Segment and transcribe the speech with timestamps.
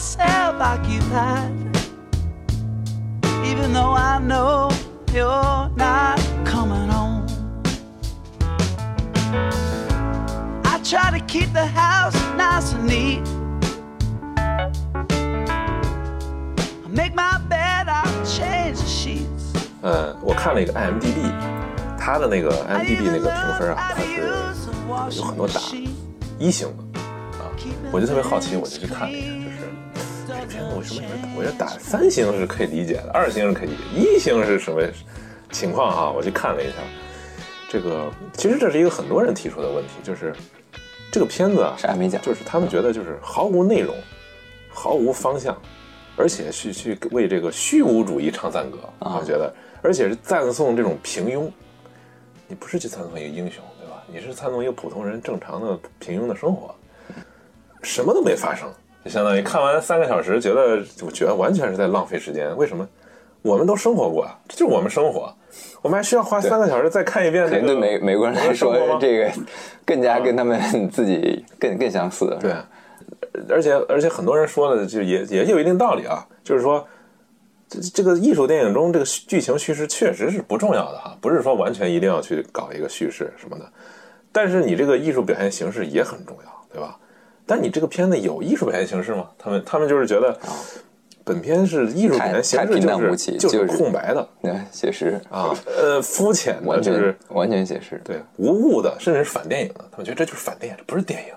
[0.00, 1.52] myself occupied,
[3.44, 4.70] even though I know
[5.12, 7.26] you're not coming home.
[10.64, 13.20] I try to keep the house nice and neat.
[16.86, 19.52] I make my bed, I change the sheets.
[19.82, 21.30] 呃，我看了一个 IMDB，
[21.98, 24.00] 它的那个 IMDB 那个评分啊它
[25.10, 25.60] 是有很多打
[26.38, 27.00] 一星的
[27.38, 27.52] 啊，
[27.92, 29.39] 我就特别好奇，我就去看了一下，
[30.80, 34.80] 为什么有人我觉得打三星是可以理解的，二星是可以理解，一星是什么
[35.52, 36.76] 情况啊、我去看了一下，
[37.68, 40.34] 这个其实这是一个很多人提出的问题，就是
[41.12, 43.94] 这个片子啊，啥也没讲就是他们觉得就是毫无内容，
[44.70, 45.54] 毫无方向，
[46.16, 51.50] 而且去去为这个虚无主义唱赞歌，啊我觉得，而且是赞颂这种平庸，
[52.48, 54.02] 你不是去赞颂一个英雄，对吧？
[54.06, 56.74] 你是赞颂一个普通人正常的平庸的生活，
[57.82, 58.72] 什么都没发生，
[59.04, 62.56] 就相当于看完三个小时，觉得我觉得完全是在浪费时间。
[62.56, 62.86] 为什么？
[63.42, 65.34] 我们都生活过，这就是我们生活，
[65.80, 69.32] 我们还需要花三个小时再看一遍可这个能对美美国人来说这个
[69.86, 70.60] 更加跟他们
[70.92, 72.36] 自己更更相似。
[72.38, 72.52] 对，
[73.48, 76.86] 而且而且很多人说的就也也有一定道理啊，就是说，
[77.66, 83.64] 这这个艺术电影中这个剧情叙事确实是不重要的哈，不是说完全一定要去搞一个叙事什么的，
[84.30, 86.98] 但是你这个艺术表现形式也很重要，对吧？
[87.50, 89.28] 但你这个片子有艺术表现形式吗？
[89.36, 90.38] 他们他们就是觉得，
[91.24, 98.00] 本片是艺术表现形式就是就是就是空白的 对，写实啊，呃，肤浅的，就是完全写实。
[98.04, 101.34] 对无物的，甚至是反电影的，他们觉得这就是反电影，这不是电影。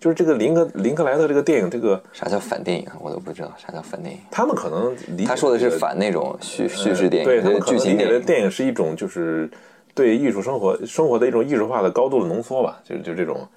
[0.00, 2.84] 就是这个林格林克莱特这个电影，这个啥叫反电影？
[3.00, 4.20] 我都不知道啥叫反电影。
[4.32, 4.94] 他们可能
[5.24, 8.26] 他说的是反那种叙叙事电影，对他们可剧能理解的情电影。
[8.26, 9.48] 电影是一种就是
[9.94, 13.48] 对艺术生活生活的一种艺术化的高度的浓缩吧，就是就这种，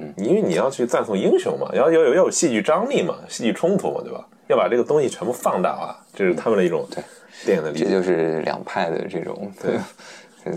[0.00, 4.26] 嗯，因为你要去赞颂英雄嘛，要要有要有戏剧张力嘛，戏剧冲突嘛，对吧？
[4.48, 7.04] 要把这个东西全部放大化，这是他们的一种对
[7.44, 7.84] 电影的理解。
[7.84, 9.78] 这就是两派的这种对，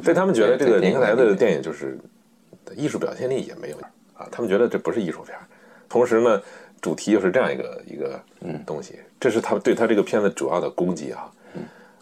[0.02, 2.00] 所以他们觉得这个林克莱特的电影就是
[2.76, 3.78] 艺术表现力也没有
[4.16, 5.38] 啊，他们觉得这不是艺术片。
[5.88, 6.42] 同时呢，
[6.82, 8.20] 主题又是这样一个一个
[8.66, 11.30] 东西，这是他们对他这个片子主要的攻击啊。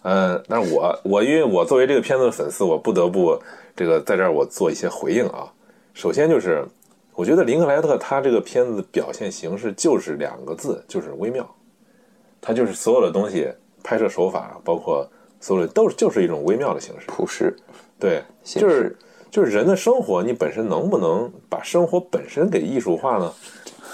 [0.03, 3.37] 呃，但是我我因为我作为这个片子的粉丝，我不得不
[3.75, 5.51] 这个在这儿我做一些回应啊。
[5.93, 6.65] 首先就是，
[7.21, 11.47] 我觉得林克莱特他这个片子表现形式就是两个字，就是微妙。
[12.41, 13.47] 他就是所有的东西
[13.83, 15.07] 拍摄手法，包括
[15.39, 17.05] 所有的都是就是一种微妙的形式。
[17.05, 17.55] 朴实。
[17.99, 18.97] 对，就是
[19.29, 23.31] 就是人的生活，你本身能不能把生活本身给艺术化呢？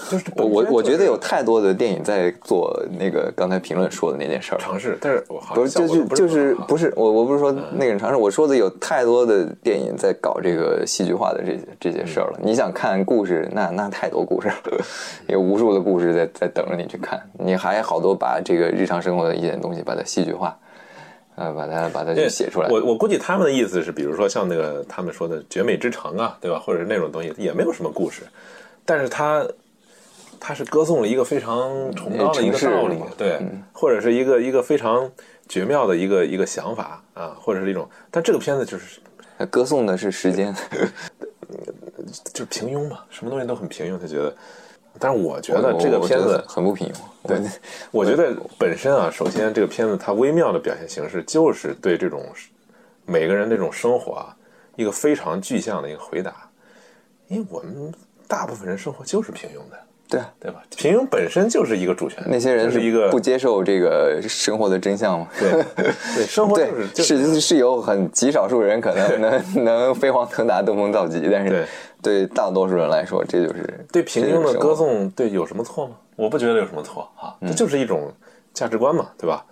[0.10, 4.58] 就是我我我觉得有太太多的电影在做那个刚才评论说的那件事儿。
[4.58, 12.40] 尝试，但是我好不是，像就就就是不不是我我不是说那个人尝试，我说的有太多的电影在搞这个戏剧化的这些这些事儿了。
[12.42, 14.56] 你想看故事，那那太多故事了，
[15.28, 17.22] 有无数的故事在在等着你去看。
[17.38, 20.58] 你还好多把这个日常生活的一点东西把它戏剧化，
[21.36, 22.70] 呃，把它把它就写出来。
[22.70, 26.58] 我我估计他们的意思是，比如说像那个他们说的《绝美之城》啊，对吧？
[26.58, 28.24] 或者是那种东西，也没有什么故事，
[28.86, 29.46] 但是他
[30.40, 33.40] 他是歌颂了一个非常崇高的一个道理，对，
[33.74, 35.10] 或者是一个一个非常
[35.48, 39.00] 绝妙的一个一个想法啊，或者是一种，但这个片子就是
[39.50, 40.56] 歌颂的是时间，
[42.34, 44.36] 就是平庸嘛，什么东西都很平庸，他觉得。
[45.00, 47.28] 但是我觉得这个片子很不平庸。
[47.28, 47.40] 对，
[47.92, 52.26] 我觉得本身啊，首先这个片子它微妙的表现形式，就是对这种
[53.06, 54.36] 每个人这种生活啊，
[54.76, 56.50] 一个非常具象的一个回答。
[57.28, 57.94] 因为我们
[58.28, 60.64] 大部分人生活就是平庸的，对啊，对吧？
[60.78, 65.28] 平庸本身就是一个主权，那些人是一个不接受这个生活的真相嘛。
[65.38, 71.66] 对对，生活就是，就是是是有很极少数人可能能 能飞黄腾达、登峰造极，但是对
[72.02, 74.74] 对大多数人来说，这就是对平庸的歌。
[74.74, 75.96] 颂，对有什么错吗？
[76.16, 78.12] 我不觉得有什么错啊，这就是一种
[78.54, 79.46] 价值观嘛，对吧？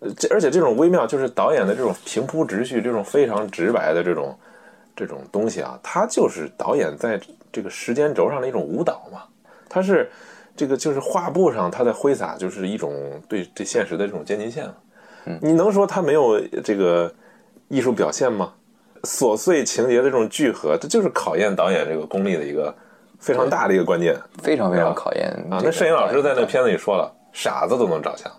[0.00, 4.38] 呃，这而且这种微妙，就是导演的这种平铺直叙，这种非常直白的这种
[4.94, 7.20] 这种东西啊，它就是导演在
[7.52, 9.22] 这个时间轴上的一种舞蹈嘛。
[9.76, 10.10] 它是
[10.56, 14.74] 这个就是画布上它在挥洒，就是一种对对现实的这种接近线嘛。
[15.42, 17.12] 你能说它没有这个
[17.68, 18.54] 艺术表现吗？
[19.02, 22.74] 琐碎情节的这种聚合，这就是考验导演这个功力的一个
[23.18, 24.16] 非常大的一个关键。
[24.42, 28.32] 非常非常考验啊，那摄影老师在那个片子里说了，傻子都能照相，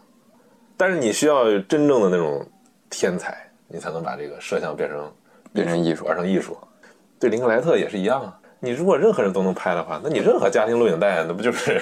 [0.75, 2.43] 但是你需要真正的那种
[2.89, 3.37] 天才，
[3.67, 5.13] 你才能把这个摄像变成
[5.53, 6.57] 变成艺术玩成艺术。
[7.19, 8.39] 对林克莱特也是一样啊。
[8.59, 11.81] 你如果任何人都能拍的话，那你任何家庭录影带，那不就是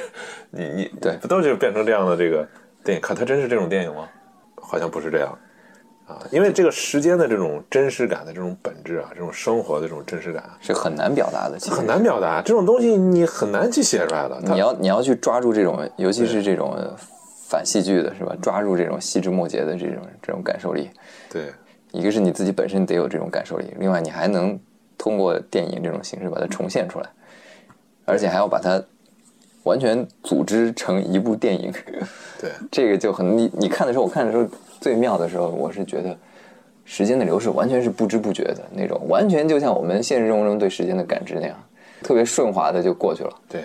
[0.51, 2.47] 你你对不都就变成这样的这个
[2.83, 3.01] 电影？
[3.01, 4.07] 可它真是这种电影吗？
[4.61, 5.37] 好像不是这样。
[6.07, 14.39] 啊，因为这个时间的这种真实感的这种本质啊，这种生活的这种真实感啊是很难表达的，其实很难表达，这种东西你很难去写出来的。
[14.43, 16.77] 你要你要去抓住这种，尤其是这种
[17.47, 18.35] 反戏剧的是吧？
[18.39, 20.91] 抓住这种细枝末节的这种这种感受力，
[21.31, 21.45] 对
[21.91, 24.59] 一个是你自己本身得有这种感受力，另外你还能
[24.97, 27.09] 通过电影这种形式把它重现出来，
[28.05, 28.81] 而且还要把它
[29.63, 31.71] 完全组织成一部电影，
[32.39, 32.51] 对。
[32.71, 34.45] 这个就很你你看的时候，我看的时候
[34.79, 36.15] 最妙的时候，我是觉得
[36.85, 41.57] 时间的流逝完全是不知不觉的那种，完全就像我们现实生活中对时间的感知那样，
[42.03, 43.33] 特别顺滑的就过去了。
[43.49, 43.63] 对，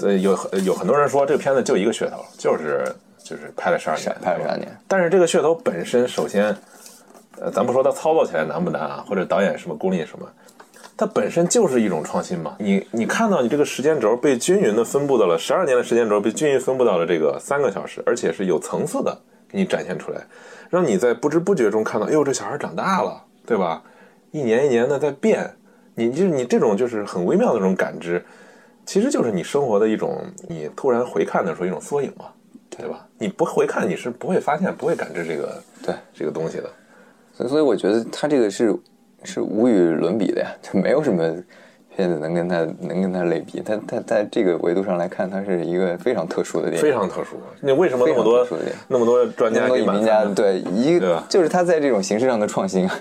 [0.00, 2.84] 呃，有有很多人说这个片子就一个噱头，就是
[3.18, 4.68] 就是拍了十二年，拍了十二年。
[4.86, 6.54] 但是这个噱头本身，首先，
[7.40, 10.28] 呃，咱不说它操作起来难不难啊，或者导演什么功力什么，
[10.96, 12.56] 它本身就是一种创新嘛。
[12.58, 19.18] 你你看到你这个时间轴被均匀的分布到了十二年的时间轴被均匀分布到了这个三个小时，而且是有层次的
[19.48, 20.20] 给你展现出来，
[20.70, 23.82] 让你在不知不觉中看到，哎呦，这小孩长大了，对吧？
[24.30, 25.54] 一年一年的在变，
[25.94, 28.24] 你就是你这种就是很微妙的这种感知，
[28.86, 32.26] 其实就是你生活的一种，你突然回看的时候一种缩影嘛，
[32.70, 33.06] 对吧？
[33.18, 36.70] 你不回看，你是不会发现、不会感知这个对这个东西的。
[37.34, 38.74] 所以，所以我觉得他这个是
[39.24, 41.22] 是无与伦比的呀，就没有什么
[41.94, 43.60] 片子能跟他能跟他类比。
[43.60, 47.36] 他他在这个维度上来看，它是一个非常特殊的电影，非常特殊。
[47.60, 53.00] 你为什么那么多特殊的电影那么多专那么多影评家对一个就是他在这种形式上的创新啊，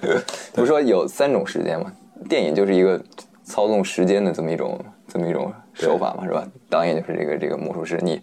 [0.54, 1.92] 不是说有三种时间嘛？
[2.30, 3.02] 电影就是一个
[3.44, 6.48] 操纵时间的这么一种这么一种手法嘛，是吧？
[6.70, 8.22] 导演就是这个这个魔术师，你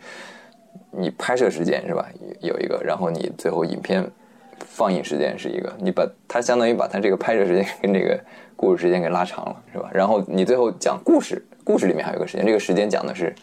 [0.90, 2.06] 你拍摄时间是吧？
[2.40, 4.08] 有有一个，然后你最后影片
[4.78, 8.16] 放映时间是一个，你把它相当于把它这个拍摄时间跟这个
[8.54, 9.90] 故事时间给拉长了，是吧？
[9.92, 13.34] 然后你最后讲故事，故事里面还有个时间，这个时间讲的是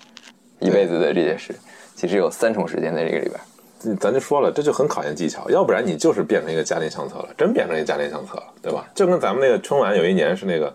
[0.60, 1.54] 一辈子的这件事，
[1.94, 3.98] 其实有三重时间在这个里边。
[4.00, 8.88] 咱就说了，这就很考验技巧，要不然你就是变成一个家庭相册了，真变成一个家庭相册了，对吧？
[8.96, 10.74] 就跟咱们那个春晚有一年是那个，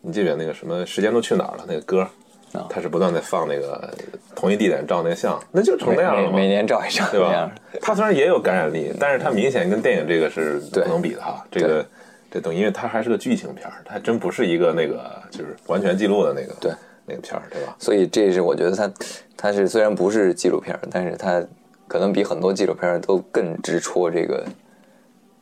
[0.00, 2.04] 你记不记得那个什么时间都去哪儿了那个歌，
[2.52, 3.92] 啊它是不断在放那个
[4.34, 7.50] 同一地点照那个相，那就成那样了，每每年照一张，对吧？
[7.80, 11.44] 它虽然也有感染力，但是它明显跟电影这个是不能比的哈。
[11.50, 11.86] 这个
[12.30, 16.72] 这等于因为它还是个剧情片儿，它还真不是一个那个就是完全记录的那个对
[17.06, 17.76] 那个片儿，对吧？
[17.78, 18.92] 所以这是我觉得它，
[19.36, 21.42] 它是虽然不是纪录片，但是它
[21.86, 24.44] 可能比很多纪录片都更直戳这个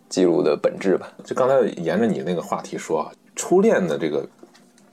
[0.08, 1.10] 记录的本质吧。
[1.24, 4.26] 就刚才沿着你那个话题说啊，初恋的这个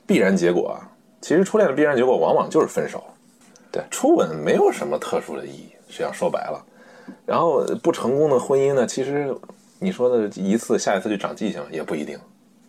[0.05, 0.83] 必然结果啊，
[1.25, 3.03] 其实初恋的必然结果往往就是分手。
[3.71, 6.63] 对初吻没有什么特殊的意义，实际上说白了。
[7.25, 9.35] 然后不成功的婚姻呢，其实
[9.79, 12.15] 你说的一次下一次就长记性也不一定，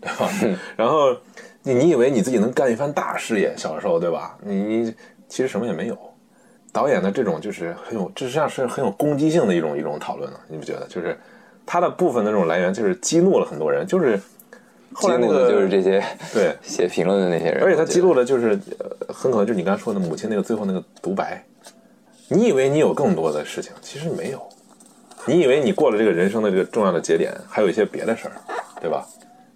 [0.00, 0.30] 对吧？
[0.74, 1.14] 然后
[1.62, 4.38] 你你以为你自己能干一番大事业，小时候对吧？
[4.40, 4.94] 你你
[5.28, 5.98] 其实什么也没有。
[6.72, 10.86] 导演的这种就是很有，这实际上是很有攻击性的一种一种讨论了，你不觉得？
[10.88, 11.14] 就是
[11.66, 14.18] 他的部分的这种来源，就是激怒了很多人，就是
[14.98, 16.02] 后来那个就是这些
[16.32, 21.44] 对， 写评论的那些人，而且他记录了，就是呃，很可能就是你刚才说的母亲那个最后那个独白。
[22.28, 24.42] 你以为你有更多的事情，其实没有。
[25.26, 28.32] 你以为你过了这个人生的这个重要的节点，还有一些别的事儿，
[28.80, 29.06] 对吧？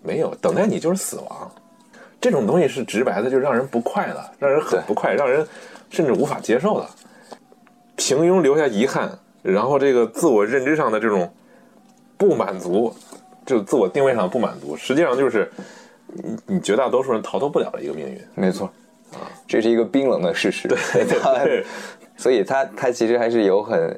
[0.02, 1.50] 没有，等待你就是死亡。
[2.20, 5.46] 这种东西是直白的，就让人不快乐，让人很不快，让人
[5.88, 6.86] 甚至无法接受的。
[7.96, 11.32] 平庸留下遗憾，然后这个自我认知上的这种
[12.16, 12.94] 不满足，
[13.50, 15.50] 就自我定位上的不满足，实际上就是
[16.06, 18.20] 你你绝大多数人逃脱不了的一个命运。
[18.36, 18.66] 没错，
[19.12, 20.68] 啊这是一个冰冷的事实。
[20.68, 21.64] 对对
[22.16, 23.96] 所以他他其实还是有很，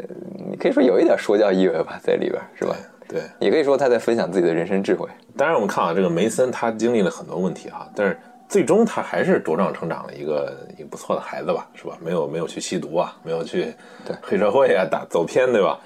[0.50, 2.74] 你可以说有一点说教意味吧，在里边是吧？
[3.06, 5.06] 对，也可以说他在分享自己的人生智慧。
[5.36, 8.18] 当然我们看啊，这个梅森他经历了很多问题啊，但是
[8.48, 11.98] 最终他还是茁壮成长了一个一个不错的孩子吧，是吧？
[12.00, 13.74] 没有没有去吸毒啊，没有去
[14.06, 15.78] 对黑社会啊，打走偏，对吧？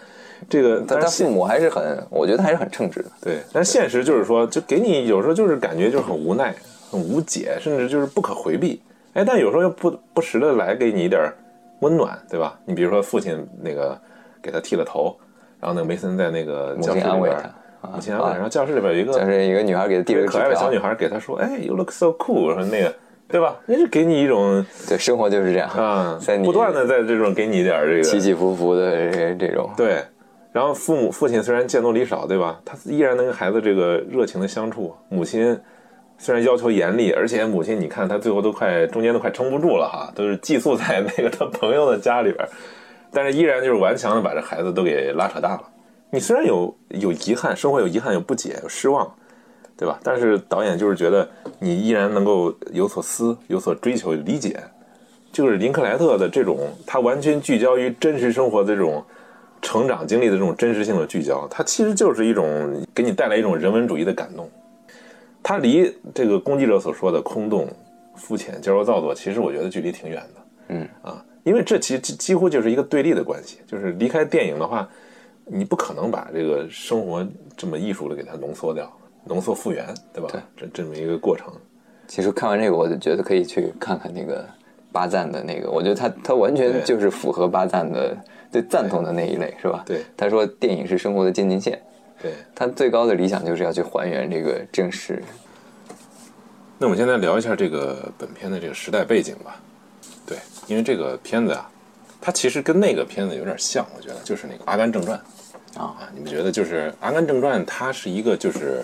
[0.49, 3.11] 这个但是父母还是很，我觉得还是很称职的。
[3.23, 6.55] 对，但是现实就是说，就给你有时候就是感觉就是很无奈、
[6.91, 8.81] 很无解，甚至就是不可回避。
[9.15, 11.33] 哎，但有时候又不不时的来给你一点
[11.81, 12.59] 温暖，对吧？
[12.65, 13.99] 你比如说父亲那个
[14.43, 15.17] 给他剃了头，
[15.59, 22.95] 然后那个梅森在那个母教室里边亲安慰他，母亲安慰，然后教室里边有一个就是一个女孩给他递了可爱的小女，孩给他说：“哎，you look so cool。”说那个，
[23.27, 23.57] 对吧？
[23.65, 30.05] 那是给你一种对，生活就是这样啊，在你不断的在这种给你一点这个起起伏伏的这这种，对。
[30.57, 32.59] 然后父母父亲虽然见多离少，对吧？
[32.65, 34.97] 他依然能跟孩子这个热情的相处。
[35.11, 35.61] 母亲
[36.17, 42.49] 虽然要求严厉，而且母亲你看他最后都快中间都快撑不住了哈，都是寄宿在那个他朋友的家里边，
[43.13, 45.63] 但是依然就是顽强的把这孩子都给拉扯大了。
[46.09, 49.15] 你虽然有有遗憾，生活有遗憾、有不解、有失望，
[49.77, 50.01] 对吧？
[50.03, 54.59] 但是导演就是觉得你依然能够有所思、有所追求、理解，
[55.31, 59.05] 就是林克莱特的这种，他完全聚焦于真实生活的这种
[59.63, 64.49] 成长经历的这种真实性的聚焦，它其实就是一种给你带来一种人文主义的感动。
[65.43, 67.69] 它离这个攻击者所说的空洞、
[68.17, 70.43] 肤浅、矫揉造作，其实我觉得距离挺远的。
[70.69, 74.89] 嗯啊，因为这其实几乎就是一个对立的关系，就是离开电影的话，
[75.45, 77.25] 你不可能把这个生活
[77.57, 78.91] 这么艺术的给它浓缩掉、
[79.25, 80.29] 浓缩复原，对吧？
[80.33, 81.53] 对，这这么一个过程。
[82.09, 84.45] 其实看完这个，我就觉得可以去看看那个
[84.91, 88.17] 巴赞的那个，我觉得他他完全就是符合巴赞的
[88.51, 89.83] 对赞同的那一类，是吧？
[89.87, 91.81] 对他说电影是生活的渐进线，
[92.23, 95.23] 对，他最高的理想就是要去还原这个真实。
[96.79, 99.61] 那我们现在聊一下这个本片的这个时代背景吧。
[100.27, 100.37] 对，
[100.67, 101.71] 因为这个片子啊，
[102.21, 105.19] 它其实跟那个片子有点像，我觉得就是那个《阿甘正传》
[105.81, 108.83] 啊你们觉得就是《阿甘正传》，它是一个就是，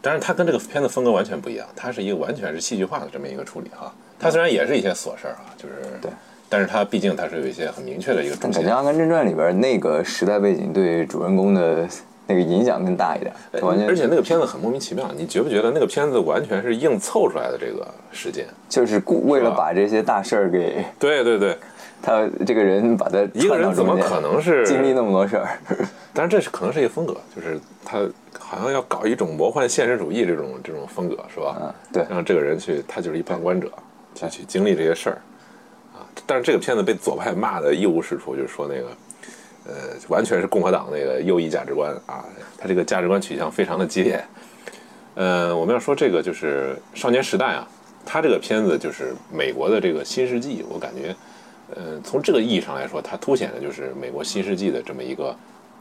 [0.00, 3.94] 当然它跟这个片子风格完全不一样，它是一个完全是戏剧化的这么一个处理哈。
[4.18, 6.10] 它虽然也是一些琐事儿啊，就是对，
[6.54, 11.84] 但是它毕竟它是有一些很明确的一个主线但感觉《阿甘正传》里边那个时代背景对主人公的
[12.28, 18.46] 那个影响更大一点，他完全而且那个片子很莫名其妙，你觉不觉得那个片子完全是硬凑出来的这个时间？
[18.68, 21.58] 就是故为了把这些大事儿给对对对，
[22.00, 25.58] 他这个人把他一个人怎么可能是经历那么多事儿？
[26.14, 27.98] 但是这是可能是一个风格，就是他
[28.38, 31.56] 好像要搞一种魔幻现实主义这种这种风格，是吧？
[31.60, 33.68] 嗯，对，让这个人去，他就是一旁观者，
[34.14, 35.20] 去去经历这些事儿啊。
[36.26, 38.88] 但是这个片子被左派骂的一无是处，就是说那个
[39.66, 39.74] 呃，
[40.08, 42.24] 完全是共和党那个右翼价值观啊，
[42.58, 44.22] 他这个价值观取向非常的激烈。
[45.14, 47.68] 呃，我们要说这个就是《少年时代》啊，
[48.04, 51.14] 他这个片子就是美国的这个新世纪，我感觉，
[51.74, 55.34] 呃，从这个意义上来说，它凸显的就是美国新世纪的这么一个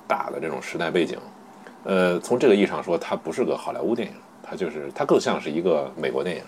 [0.08, 1.18] 大的这种时代背景。
[1.84, 6.44] 呃，从这个意义上说，它不是个好莱坞电影，它就是它更像是一个美国电影。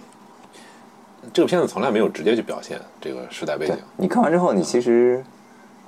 [1.34, 5.24] 这个片子从来没有直接去表现这个时代背景，你看完之后，你其实，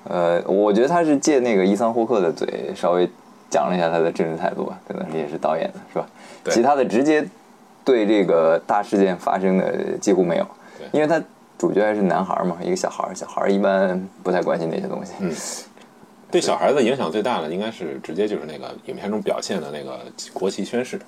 [0.03, 3.09] 呃，我觉得他是借那个伊桑霍克的嘴，稍微
[3.49, 6.07] 讲了一下他的政治态度吧，可能也是导演的，是吧？
[6.43, 7.27] 对其他的直接
[7.83, 11.21] 对这个大事件发生的几乎没有对，因为他
[11.57, 15.13] 主角还是男孩嘛，一个小孩儿，小孩儿一般不太关心那些东西。
[15.19, 15.31] 嗯
[16.29, 20.01] 对小孩子影响最大的，应该是直接就是那个影片中表现的那个
[20.33, 20.99] 国旗宣誓。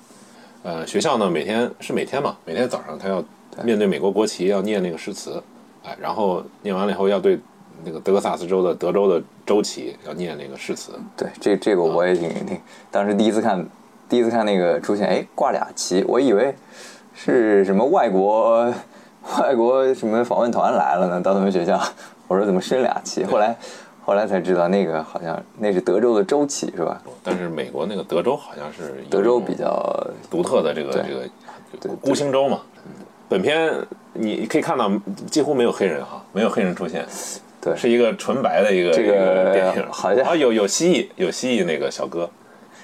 [0.62, 3.22] 呃，学校呢每天是每天嘛，每天早上他要
[3.64, 5.42] 面对美国国旗要念那个诗词，
[5.84, 7.38] 哎，然后念完了以后要对
[7.84, 10.92] 那个德克萨斯州的德州的州旗要念那个誓词。
[11.16, 13.66] 对，这这个我也挺挺，当时第一次看，
[14.08, 16.54] 第一次看那个出现，哎，挂俩旗，我以为
[17.14, 18.72] 是什么外国
[19.40, 21.80] 外国什么访问团来了呢，到他们学校，
[22.28, 23.24] 我说怎么升俩旗？
[23.24, 23.56] 后来
[24.02, 27.00] 后来才知道，那个好像那是德州的州旗是吧？
[27.22, 31.28] 但是美国那个德州好像是德州比较独特的这个这个
[31.80, 32.60] 对孤星州嘛。
[33.30, 33.72] 本片
[34.12, 34.90] 你可以看到
[35.30, 37.06] 几乎没有黑人哈，没有黑人出现，
[37.60, 42.28] 对是一个纯白的一个这个个电影，好像啊有有蜥蜴有蜥蜴那个小哥，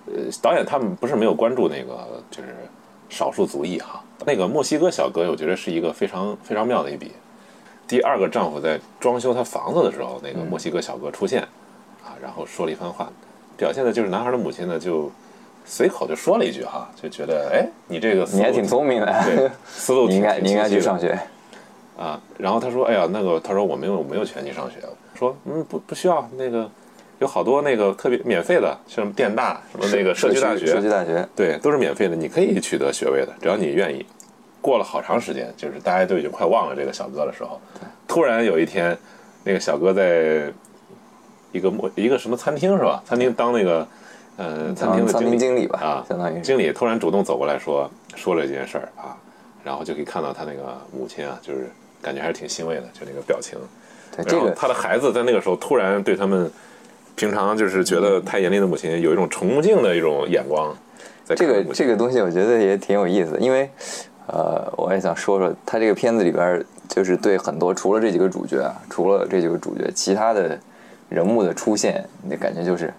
[0.06, 2.54] 呃，导演他们不是没有关注那个就是
[3.08, 7.10] 少数族裔哈，那个墨西哥小哥我觉得是一个非常非常妙的一笔。
[7.88, 11.42] 第二个丈夫在装修他房子的时候，那个墨西哥小哥出现，
[12.04, 13.10] 啊，然后说了一番话，
[13.56, 15.10] 表现的就是男孩的母亲呢就
[15.66, 21.18] 随口就说了一句哈，就觉得哎，你这个你还挺聪明的，对，思路 你应该你应该去上学。
[21.98, 22.20] 啊。
[22.38, 24.76] 然后他说：“哎呀，那个，他说我没有我没有权去上学。”
[25.18, 26.70] 说：“嗯，不不需要，那个
[27.18, 34.06] 有好多那个特别免费的，像什么电大什么那个社区大学，社区大学，对，都是免费的，你可以取得学位的，只要你愿意。”
[34.62, 37.60] 过了好长时间，就是大家都已经快忘了这个小哥的时候，
[38.08, 38.98] 突然有一天，
[39.44, 40.52] 那个小哥在
[41.52, 43.00] 一个莫一个什么餐厅是吧？
[43.06, 43.86] 餐厅当那个
[44.36, 49.16] 呃餐厅的餐厅经理吧啊，相当于经理突然主动走过来说说了这件事儿啊，
[49.64, 51.70] 然后就可以看到他那个母亲啊，就是
[52.02, 53.58] 感觉还是挺欣慰的，就那个表情。
[54.14, 56.50] 对这个他的孩子在那个时候突然对他们
[57.16, 60.74] 平常就是觉得太严厉的母亲有一种崇敬的一种眼光
[61.24, 63.68] 在这个这个东西我觉得也挺有意思的，因为
[64.28, 70.58] 呃，我也想说说他这个片子里边，就是对很多除了这几个主角啊，除了这几个主角，其他的
[71.08, 72.92] 人物的出现，你的感觉就是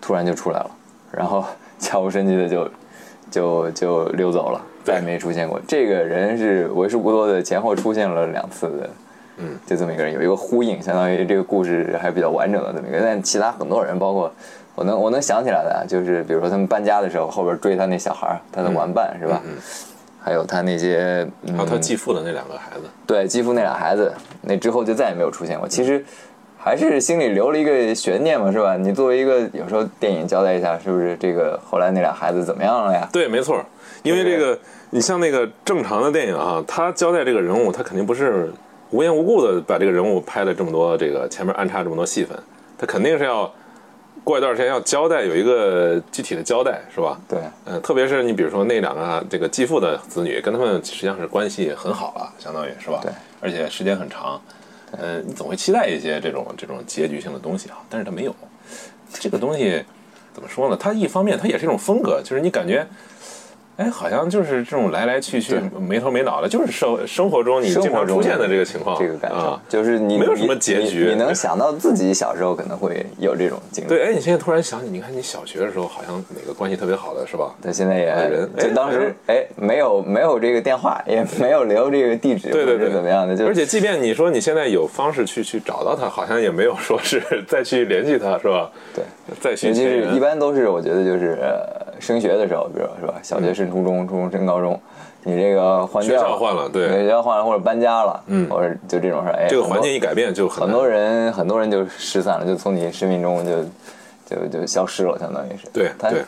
[0.00, 0.70] 突然就出来了，
[1.12, 1.44] 然后
[1.78, 2.70] 悄无声息的就
[3.30, 5.60] 就就溜走了，再也没出现过。
[5.66, 8.90] 这个人是为数不多的前后出现了两次的。
[9.40, 12.98] 嗯，就这么一个人有一个呼应，相当于这个故事还比较完整的这么一个。
[13.00, 14.32] 但其他很多人，包括
[14.74, 19.40] 我能我能想起来的啊，就是比如说他们搬家的时候，后边追他那小孩，他的玩伴、是吧？
[19.44, 19.54] 嗯
[20.20, 24.12] 还有他那些，嗯还有他继父的那两个孩子，对继父那俩孩子，
[24.42, 25.66] 那之后就再也没有出现过。
[25.66, 26.04] 其实
[26.60, 28.76] 还是心里留了一个悬念嘛，是吧？
[28.76, 33.08] 你作为一个有时候电影交代一下，是不是这个后来那俩孩子怎么样了呀？
[33.12, 33.64] 对，没错，
[34.02, 34.58] 因为这个
[34.90, 38.52] 你像那个正常的电影啊，他交代这个人物，他肯定不是
[38.90, 42.36] 无缘无故的把这个人物拍了这么多这个前面安插这么多戏份，
[42.76, 43.50] 他肯定是要
[44.24, 47.18] 过一段时间要交代，有一个具体的交代，是吧？
[47.28, 53.00] 对，嗯，特别是你比如说那两个这个继父的子女，跟他们实际上是关系很好了，相当于是吧？
[53.02, 54.40] 对，而且时间很长，
[54.92, 58.34] 嗯，你总会期待一些这种这种结局性的东西啊，但是他没有，
[59.12, 59.84] 这个东西
[60.32, 60.76] 怎么说呢？
[60.78, 62.86] 它一方面它也是一种风格，就是你感觉。
[63.78, 73.88] 哎，好像就是这种来来去去、没头没脑的，就是生生活中你经常出现的这个情况，这个感受啊，就是你没有什么结局你你能想到自己小时候可能会有这种经历。
[73.88, 77.54] 对，哎，你现在突然想起，你看你小学的时候，好像哪个关系特别好的是吧？
[77.62, 83.36] 对，现在也人就当时哎，没有没有这个电话，也没有留这个地址，对对对，怎么样的？
[83.36, 88.68] 就而且即便你说你现在有方式去去找到他，好像也没有说是 再去联系他，是吧？
[88.92, 89.04] 对，
[89.40, 91.38] 再去尤其是一般都是我觉得就是
[92.00, 94.80] 升学的时候，比如是吧，小学升初中，初中升高中，
[95.24, 103.52] 你这个换学校换了，对，学校换了或者搬家了，嗯，或者就这种事儿，哎，这个环境一改变就很很多人很多人就失散了，就从你生命中就
[104.24, 105.68] 就就消失了，相当于是。
[105.72, 106.22] 对对，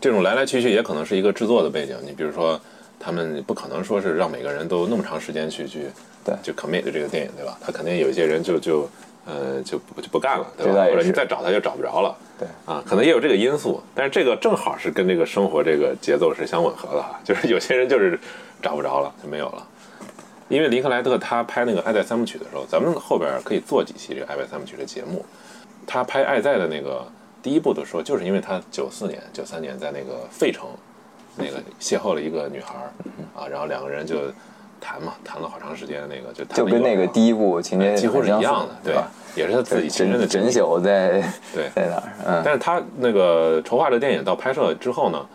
[0.00, 1.96] 这种来来去去也可能是一个制作的背景。
[2.04, 2.60] 你比如说，
[3.00, 5.86] 他们不可能说是让每个人都那么长时间去去
[6.24, 7.56] 对就 commit 这个电影，对吧？
[7.60, 8.88] 他肯定有一些人就就
[9.28, 10.84] 呃就不就不干了，对吧？
[10.86, 12.16] 或者你再找他就找不着了。
[12.38, 18.18] 对啊，可能也有这个因素，但是这个正好是跟这个生活这个节奏是相吻合的哈，就是有些人就是
[18.62, 19.66] 找不着了就没有了。
[20.48, 25.22] 因为林克莱特他拍那个《爱在三部曲》的时候，咱们后边可以做几期这个《爱在三部曲》的节目。
[25.86, 27.06] 他拍《爱在》的那个
[27.42, 30.66] 第一部的时候，就是因为他九四年、九三年在那个费城
[31.36, 32.74] 那个邂逅了一个女孩
[33.36, 34.16] 啊，然后两个人就
[34.80, 39.10] 谈嘛，谈了好长时间，那个就就跟那个第一部情节几乎是一样的，对吧？
[39.34, 41.20] 也是他自己亲身的真宿在
[41.54, 42.02] 对在哪儿？
[42.26, 45.26] 嗯，但是他那个筹划这电影到拍摄之后呢，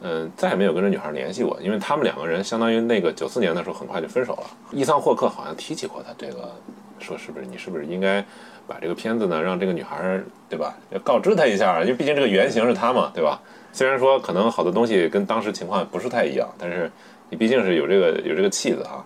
[0.00, 4.44] 嗯，再也没有跟这女孩联系过，因为他们两个人相当于那个九四年的时候很快就分手了。
[4.72, 6.50] 伊桑霍克好像提起过他这个，
[6.98, 8.24] 说是不是你是不是应该
[8.66, 13.40] 把这个片子呢让这个女孩对吧，要告知她一下，因为毕竟这个原型是她嘛，对吧？
[13.72, 16.90] 虽然说可能好多东西跟当时情况不是太一样，但是
[17.32, 19.02] 你毕竟是有这个有这个气子哈。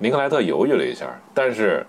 [0.00, 1.86] 林克莱特犹豫了一下，但是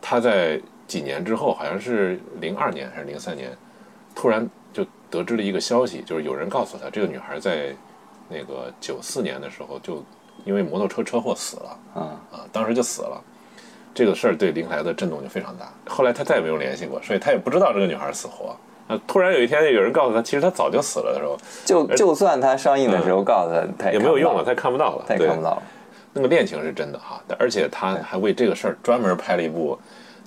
[0.00, 3.54] 他在几年之后，好像是零二年还是零三年，
[4.14, 7.76] 突然就得知了一个消息，就是有人告诉他，这个女孩在
[8.30, 10.02] 那个九四年的时候就
[10.46, 12.00] 因为摩托车车祸死了，啊
[12.32, 13.22] 啊，当时就死了。
[13.92, 15.70] 这个事儿对林克莱特震动就非常大。
[15.86, 18.56] 后来他再也没有联系过，所以他也不知道这个女孩死活。
[18.90, 25.62] 啊，突然有一天有人告诉他，其实他早就死了的时候，就就算他上映的时候告诉他，他也没有用了，他也看不到了，他也看不到了。
[26.12, 29.78] 那个恋情是真的哈，而且他还为这个事儿专门拍了一部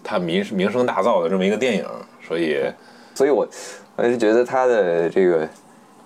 [0.02, 1.86] 他名名声大噪的这么一个电影，
[2.26, 2.64] 所以，
[3.14, 3.46] 所以我
[3.98, 5.46] 我是觉得他的这个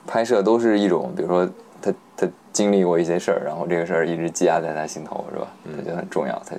[0.08, 1.48] 拍摄都是一种，比如说
[1.80, 5.48] 他他经历过一些事儿，然后这个事儿一直积压在他心头，是吧？
[5.78, 6.56] 他觉得很重要，他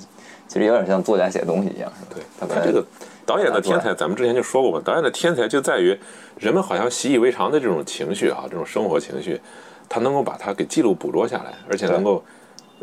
[0.47, 2.15] 其实有点像作家写东西一样，是吧？
[2.15, 2.87] 对，他他这个
[3.29, 5.95] 导演的天才，咱们之前就说过嘛，导演的天才就在于
[6.39, 9.39] 人们好像习以为常的这种情绪啊，这种生活情绪，
[9.87, 12.25] 他能够把它给记录捕捉下来，而且能够。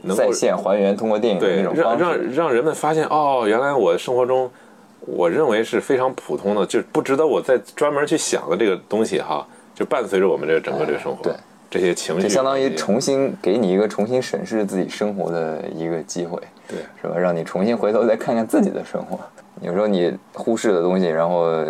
[0.03, 4.51] 能再现还原，通过电影对让让让人们发现哦，原来我生活中
[4.99, 11.34] 我认为是非常普通的，就不值得我再专门去想的这个东西哈，就伴随着我们这个整个这个生活，对
[11.71, 17.17] 这些情绪，就相当于重新给你一个重新审视自己生活的一个机会，对，是吧？
[17.17, 19.17] 让你重新回头再看看自己的生活。
[19.61, 21.65] 有时候你忽视的东西，然后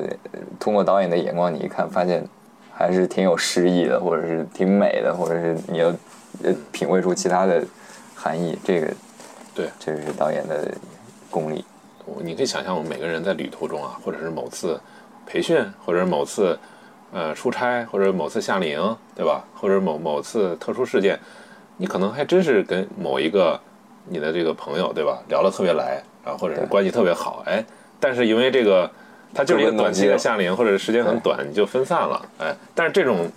[0.60, 2.24] 通过导演的眼光你一看，发现
[2.74, 5.88] 还是挺有诗意的，或者是挺美的，或者是你要
[6.44, 7.64] 呃品味出其他的。
[8.18, 8.88] 含义，这个
[9.54, 10.74] 对，这是导演的
[11.30, 11.64] 功力。
[12.24, 14.80] 你可以想象，我们每个人在旅途中啊，或者是某次
[15.28, 16.58] 培训，或者是某次
[17.12, 19.46] 呃出差，或者某次夏令营，对吧？
[19.54, 21.20] 或者某某次特殊事件，
[21.78, 23.60] 你可能还真是跟某一个
[24.08, 25.22] 你的这个朋友，对吧？
[25.28, 27.64] 聊得特别来，然后或者是关系特别好，哎，
[28.00, 28.90] 但是因为这个。
[29.38, 32.56] 它就是一个短期的夏令营，或者时间很短，你就分散了，哎。
[32.74, 33.30] 但是这种，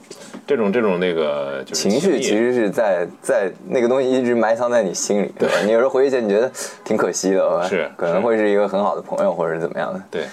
[0.46, 5.56] 这种，这种那个情绪，其实是在在那个东西一直埋藏在你心里，对吧？
[5.64, 6.48] 你有时候回忆起来，你觉得
[6.84, 10.00] 挺可惜的，是可能会是一个很好的朋友，或者是怎么样的。
[10.08, 10.26] 对，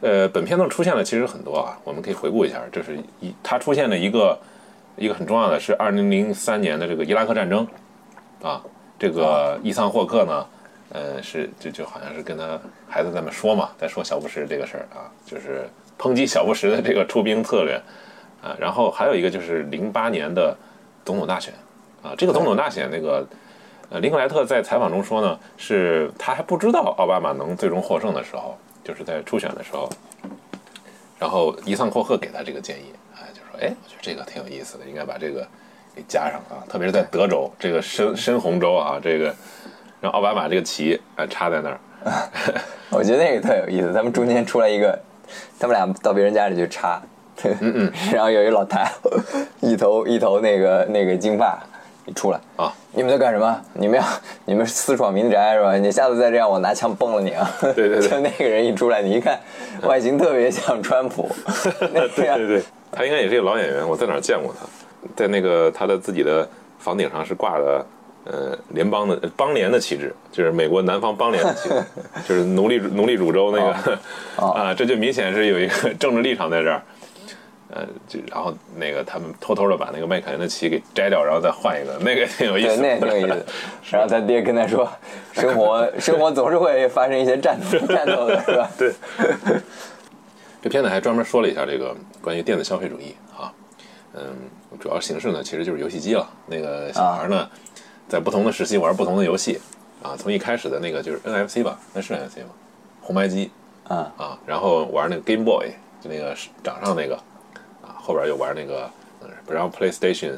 [0.00, 4.38] 呃，本片中出现的其实很多啊，我们可以回顾一下，这是一它出现的一个
[4.96, 7.68] 一个很重要的是二零零三年的这个伊拉克战争
[8.42, 8.62] 啊，
[8.98, 10.46] 这个伊桑霍克呢。
[10.94, 15.66] 呃，是就就好像是跟他孩子在那说嘛，在说小布什这个事儿啊，就是
[15.98, 17.80] 抨击小布什的这个出兵策略
[18.42, 18.54] 啊。
[18.60, 20.54] 然后还有一个就是零八年的
[21.02, 21.54] 总统大选
[22.02, 23.26] 啊，这个总统大选那个
[23.88, 29.88] 呃，林克莱特在采访中说呢，是他还不知道奥巴马能最终获胜的时候，就是在初选的时候，
[31.18, 35.48] 然后伊桑霍克给他这个建议，哎，就说哎，我觉得这个挺有意思的，应该把这个
[35.96, 39.34] 给加上啊，特别是在德州这个深深红州啊，这个。
[40.02, 41.78] 让奥巴马这个旗啊插在那儿，
[42.90, 43.92] 我觉得那个特有意思。
[43.92, 44.98] 他们中间出来一个
[45.60, 47.00] 他们俩到别人家里去插，
[47.44, 48.90] 嗯嗯， 然后有一老太太，
[49.60, 51.56] 一头一头那个那个金发，
[52.04, 53.60] 一出来啊，你们在干什么？
[53.74, 54.04] 你们要
[54.44, 55.76] 你们私闯民宅是吧？
[55.76, 57.48] 你下次再这样，我拿枪崩了你啊！
[57.60, 59.38] 对对对 就那个人一出来，你一看
[59.82, 61.30] 外形特别像川普，
[61.94, 64.66] 那对对对，他应该也是一个老演员，我在哪儿见过他，
[65.14, 66.44] 在那个他的自己的
[66.80, 67.86] 房顶上是挂的。
[68.24, 71.82] 呃，联邦的邦联的旗帜，就是美国南方邦联的旗帜，
[72.28, 73.98] 就是奴隶奴隶主州那个
[74.36, 76.82] 啊，这就明显是有一个政治立场在这儿。
[77.74, 82.82] 呃，就然后那个他们偷偷的把那个麦凯恩的旗给摘掉，然后再换一个，那个挺有意对，思。
[82.82, 83.46] 那也挺有意思。
[83.90, 84.86] 然后他爹跟他说，
[85.32, 88.70] 生活生活总是会发生一些战斗战斗的，是吧？
[88.76, 88.92] 对，
[90.60, 93.50] 这片子还专门说了一下这个关于电子消费主义啊，
[94.12, 94.22] 嗯，
[94.78, 96.28] 主要形式呢其实就是游戏机了。
[96.44, 97.48] 那个小孩呢，
[98.12, 99.58] 在不同的时期玩不同的游戏
[100.02, 102.50] 啊，从一开始的那个就是 NFC 吧，那是 NFC 吗？
[103.00, 103.50] 红白机
[103.88, 107.16] 啊啊，然后玩那个 Game Boy，就那个掌上那个
[107.80, 108.86] 啊，后边又玩那个，
[109.22, 110.32] 嗯然后 PlayStation，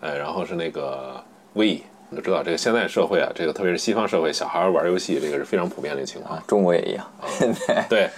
[0.00, 1.22] 呃，然后是那个
[1.54, 1.82] Wii。
[2.08, 6.38] 你都知道，这个现在社会啊，这个特别是西方社会，小孩玩游戏这个是非常普遍的一个情况。
[6.38, 7.06] 啊，中国也一样。
[7.26, 8.08] 现在对，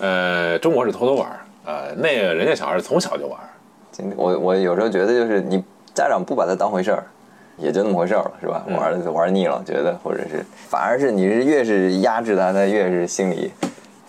[0.00, 1.30] 呃，中国是偷偷玩，
[1.64, 3.38] 呃，那个人家小孩从小就玩
[4.16, 5.62] 我我有时候觉得就是你
[5.94, 7.06] 家长不把它当回事儿，
[7.58, 8.64] 也就那么回事儿了，是吧？
[8.68, 13.50] 玩儿玩腻了，觉得或者是反而是你是越是压制他，他越是心里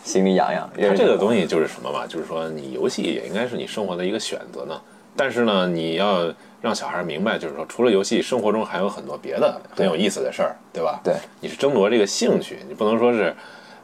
[0.04, 0.70] 心里痒痒。
[0.78, 2.06] 越它是这个东西就是什么嘛？
[2.08, 4.80] 就是说，你游戏也应该是你生活的一个选择呢。
[5.16, 6.32] 但是呢，你要
[6.62, 11.00] 让小孩明白，就是说，除了游戏，生活中还有很多别的很有意思的事儿，对吧？
[11.04, 13.36] 对，你是争夺这个兴趣，你不能说是，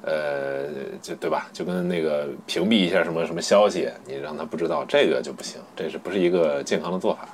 [0.03, 0.65] 呃，
[1.01, 1.47] 就对吧？
[1.51, 7.27] 就跟那个屏蔽一下什么什么消息，你让他不知道，这个就不行，这是不是一个健康的做法？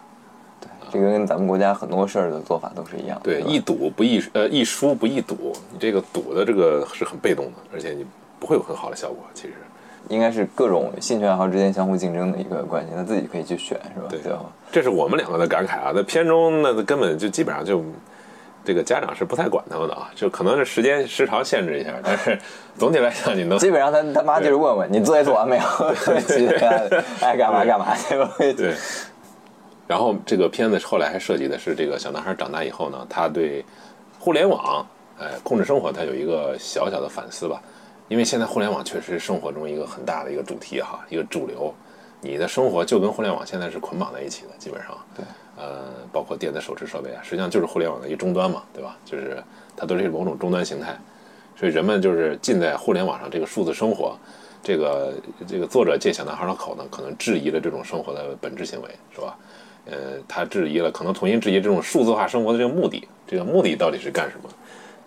[0.92, 3.20] 这个跟咱们国家很多事儿的做法都是一样。
[3.24, 8.06] 对，吧易赌不易呃易输不易赌，你这个赌的这个是很被动的，而且你
[8.40, 9.18] 不会有很好的效果。
[9.34, 9.54] 其实，
[10.08, 14.08] 应该是各种兴趣爱好之间相互竞争的一个关系，他自己可以去选，是吧？
[14.10, 14.20] 对？
[14.72, 15.94] 这是我们两个的感慨啊。
[15.94, 17.84] 在片中那根本就基本上就
[18.64, 22.38] 这个家长是不太管他们的啊，就可能是时间时长限制一下，但是
[22.78, 25.64] 总体来讲你能基本上他他妈就是问问你作业做完没有，
[26.28, 28.32] 其他的爱干嘛干嘛，去吧？
[28.38, 28.74] 对。
[29.90, 33.66] 然后这个片子后来还涉及的是这个小男孩长大以后呢，他对
[34.20, 34.86] 互联网
[35.18, 37.60] 呃控制生活，他有一个小小的反思吧。
[38.08, 41.74] 因为现在互联网确实是生活中一个很大的一个主题哈，一个主流。
[42.22, 44.96] 你的生活就跟互联网现在是捆绑在一起的，基本上。
[45.16, 45.26] 对。
[45.58, 48.96] 呃，包括电子手持设备啊，实际上就是互联网的一个终端嘛，对吧？
[49.04, 49.44] 就是
[49.76, 50.96] 它都是某种终端形态，
[51.56, 54.16] 所以人们就是浸在互联网上这个数字生活。
[54.62, 55.14] 这个
[55.48, 59.36] 这个作者借小男孩的口呢，可能质疑了这种生活的本质行为，是吧？
[59.90, 64.50] 呃，他质疑了，可能重新质疑这种数字化生活的这个目的，这个目的到底是干什么？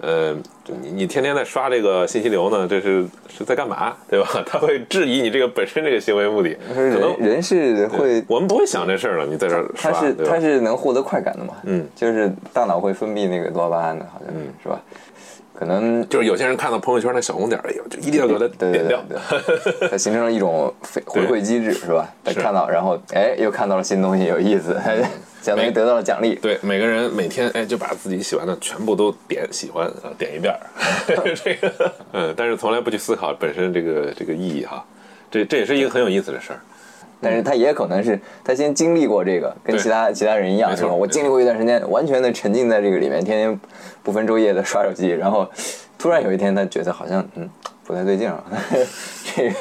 [0.00, 0.34] 呃，
[0.82, 4.28] 你你天天在刷这个信息流呢，这是是在干嘛，对吧？
[4.44, 11.54] 他会质疑你这个本身这个行为目的，可能人人是会，我们不会想这事儿了，你在这儿刷，他是他是能获得快感的嘛？
[11.62, 14.82] 嗯，就是大脑会分泌那个多巴胺的，好像是是吧？
[15.54, 19.02] 可能就是有些人看到朋友圈那小红点儿，哎呦，就一定要给它点掉。
[19.90, 22.08] 它形成了一种回回馈机制，是吧？
[22.24, 24.80] 他看到，然后哎，又看到了新东西，有意思，
[25.42, 26.34] 相当于得到了奖励。
[26.36, 30.60] 对，每个人每天哎就把自己喜欢的全部都点喜欢啊，点一遍儿，
[31.34, 34.84] 这个嗯，但是从来不去思考本身这个这个意义哈，
[35.30, 36.60] 这这也是一个很有意思的事儿。
[37.22, 40.92] 但是他也可能是他先经历过这个，跟其他其他人一样，是吧？
[40.92, 43.60] 我经历过一段时间，完全的沉浸在这个里面，天天
[44.02, 45.48] 不分昼夜的刷手机，然后
[45.96, 47.48] 突然有一天，他觉得好像嗯
[47.84, 48.44] 不太对劲了，
[49.36, 49.54] 这个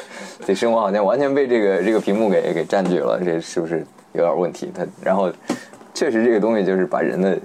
[0.46, 4.70] 这生活好像完全被这个这个屏幕给给占据了，这是不是有点问题？
[4.74, 5.32] 他然后
[5.94, 7.38] 确实这个东西就是把人的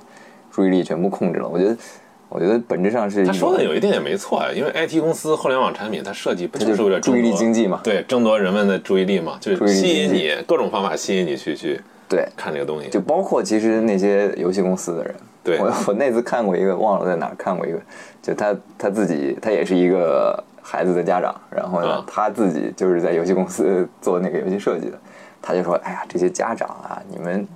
[0.52, 1.48] 注意力全部控制了。
[1.48, 1.78] 我觉得，
[2.30, 7.80] 我觉得本质上是他说的有一定也没错啊，因为 IT 公司互联网产品它设计不就是为了注意力经济嘛。
[7.84, 12.28] 对，争夺人们的注意力嘛，就是吸引你各种方法吸引你去去对。
[12.36, 12.90] 看这个东西。
[12.90, 15.58] 就包括其实那些游戏公司的人，对。
[15.58, 17.80] 我我那次看过一个，忘了在哪看过一个，
[18.22, 22.06] 就他他自己他也是一个孩子的家长，然后呢，啊。
[22.06, 25.00] 他自己就是在游戏公司做那个游戏设计的，
[25.42, 27.48] 他就说，哎呀，这些家长啊，你们。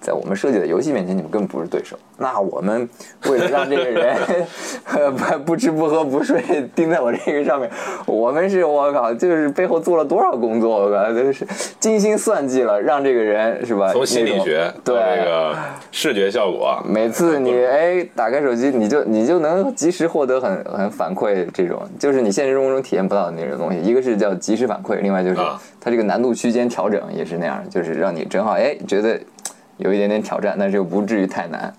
[0.00, 1.96] 在我们设计的游戏面前，你们根本不是对手。
[2.16, 2.88] 那我们
[3.28, 4.16] 为了让这个人
[4.94, 7.70] 呃不不吃不喝不睡盯在我这个上面，
[8.06, 11.46] 我们是我靠，就是背后做了多少工作，我靠，就是
[11.78, 13.90] 精心算计了，让这个人是吧？
[13.92, 15.56] 从心理学对这个
[15.90, 23.80] 视觉效果，每次你哎打开手机，你就你就能及时获得很很反馈，这种就是你现实生活中体验不到的那种东西。
[23.80, 29.18] 一个是叫及时反馈，另外就是啊它这个难度区间调整也是那样，就是让你正好哎觉得
[29.80, 31.72] 有一点点挑战，但是又不至于太难。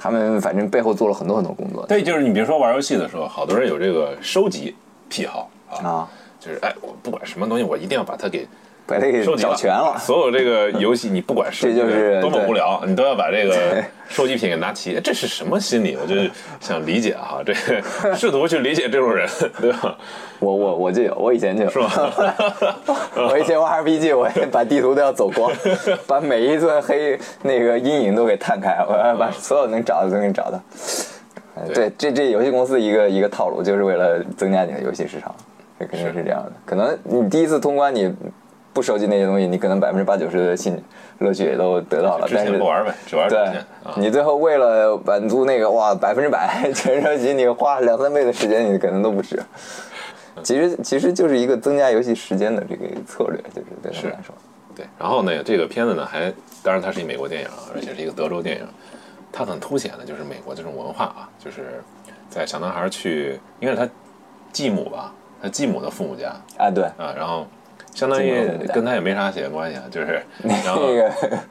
[0.00, 4.76] 他们反正背后做了很多很多工作对，就是你比如说玩游戏的时候，好多人有这个收集
[5.08, 6.08] 癖好啊，啊，
[6.38, 8.46] 就是哎，我不管什么东西，我一定要把它给
[8.88, 9.96] 把这个收集找全了。
[9.98, 14.98] 所有这个游戏，你不管是这就是多么对无聊，你都要把这个收集品给拿齐。
[15.04, 15.96] 这是什么心理？
[16.00, 16.14] 我就
[16.58, 19.28] 想理解哈，这个试图去理解这种人，
[19.60, 19.94] 对吧？
[20.40, 22.34] 我我我就有，我以前就有，是吧？
[23.30, 25.52] 我以前玩 RPG，我也把地图都要走光，
[26.06, 30.58] 把每一座黑那个阴影都给探开，我要把所有能找的都给找到。
[31.56, 35.34] 呃对，这这游戏公司一个一个套路，就是为了增加你的游戏市场，
[35.78, 36.52] 这肯定是这样的。
[36.64, 38.14] 可能你第一次通关，你
[38.78, 40.80] 不收集那些东西，你可能百分之八九十的兴
[41.18, 43.60] 乐趣也都得到了，之但是前不玩呗，只玩主对。
[43.96, 49.42] 你最后为了满足那个哇百分之百全收集， 你花两三倍的时间，你可能都不止。
[50.44, 54.32] 其实其实就是一个增加游戏时间的这个策略，就是对他们来说。
[54.76, 58.68] 对，然后呢，这个片子呢还，当然它是一美国电影啊，而且是一个德州电影，
[59.32, 61.82] 它很凸显的就是美国这种文化啊，就是
[62.30, 63.92] 在小男孩去，应该是他
[64.52, 65.12] 继母吧，
[65.42, 67.44] 他继母的父母家啊，对，啊，然后
[67.94, 70.22] 相当于跟他也没啥血缘关系啊，就是
[70.64, 71.08] 然后那个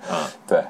[0.10, 0.62] 啊， 对，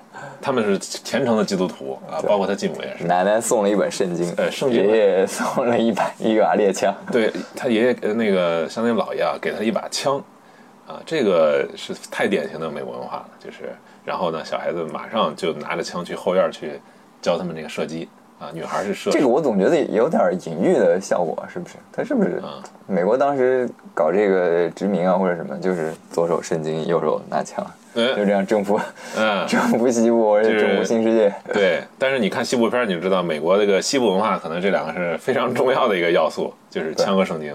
[0.42, 3.04] 他们是虔诚的基督徒啊，包括他继母也是。
[3.04, 10.18] 奶奶送了一本圣经，呃圣经爷爷送了一把一把猎枪，对他爷爷呃那个相当于姥爷啊，给他一把枪，
[10.88, 16.80] 啊，这个是太典型的美国文化了，就是然后呢，小孩子马上就拿着枪去后院去
[17.22, 18.08] 教他们那个射击
[18.40, 21.76] 啊，女孩是射这个我总觉得有点隐喻的效果，是不是？
[21.92, 28.80] 他是不是啊美国当时搞这个殖民啊，或者什么，就是左手圣经，右手拿枪，对就这样征服
[29.18, 31.34] 嗯 征服西部，而且征服新世界。
[31.52, 37.54] 对，但是你看西部片，你就知道美国这个西部文化可能这两个是非常重要的一个要素，就是枪和圣经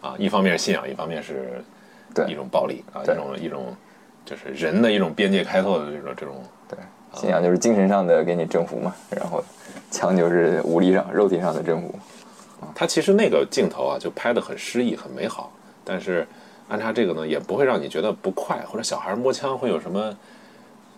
[0.00, 1.62] 啊，一方面是信仰，一方面是
[2.14, 3.76] 对一种暴力啊，一种一种
[4.24, 6.78] 就是人的一种边界开拓的这种这种对，
[7.16, 9.42] 信仰就是精神上的给你征服嘛，然后
[9.90, 11.94] 枪就是武力上、肉体上的征服。
[12.74, 15.52] 他其实那个镜头啊，就拍的很诗意、很美好，
[15.84, 16.26] 但是
[16.68, 20.16] 安插这个呢，也不会让你觉得不快，或者小孩摸枪会有什么，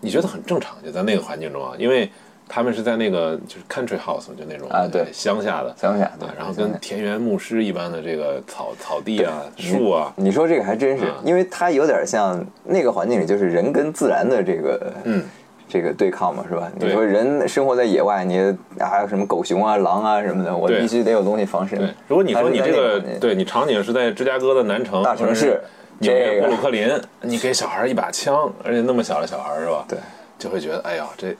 [0.00, 2.08] 你觉得很正常，就在那个环境中啊，因为
[2.48, 15.24] 他们是在那个就是 country house，就那种啊对乡下的乡下对啊，然后跟田园牧师一般的这个草草地啊、树啊，你说这个还真是啊，因为它有点像那个环境里，就是人跟自然的这个嗯，
[15.68, 16.70] 这个对抗嘛，是吧？
[16.78, 18.38] 你说人生活在野外，你
[18.78, 21.78] 啊什么狗熊啊、狼啊什么的，我必须得有东西防身。。
[22.06, 25.60] 如果你说你这个对你场景是在芝加哥的南城大城市
[25.98, 26.88] 纽约这个布鲁克林，
[27.22, 29.84] 你给小孩一把枪，而且那么小的小孩是吧？
[29.88, 29.98] 对，
[30.38, 31.34] 就会觉得哎呀，这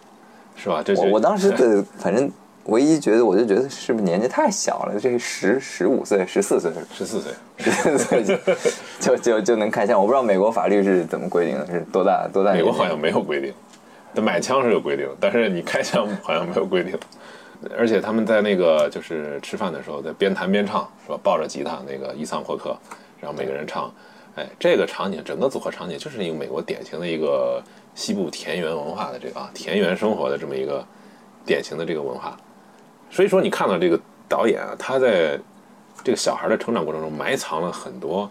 [0.56, 0.82] 是吧？
[0.84, 2.30] 这我我当时 的反正
[2.64, 4.98] 唯一觉得，我就觉得是不是年纪太小了？
[5.00, 7.32] 这十十五岁、十四岁、十四岁。
[7.58, 8.36] 十四岁就
[9.00, 9.98] 就就就能开枪。
[9.98, 12.52] 我不知道美国法律是怎么规定的，是多大多大？
[12.52, 13.65] 美国好像没有规定，但
[14.22, 16.98] 买枪是有规定，但是你开枪 好像没有规定。
[17.76, 21.18] 而且他们在那个就是吃饭的时候，在边弹边唱，是吧？
[21.22, 22.76] 抱着吉他，那个伊桑霍克，
[23.18, 23.92] 然后每个人唱，
[24.34, 27.62] 哎，这个场景整个组合场景就是一个美国典型的一个
[27.94, 30.84] 西部田园文化的这个啊田园生活的这么一个
[31.46, 32.36] 典型的这个文化。
[33.10, 33.98] 所以说，你看到这个
[34.28, 35.40] 导演啊，他在
[36.04, 38.30] 这个小孩的成长过程中埋藏了很多，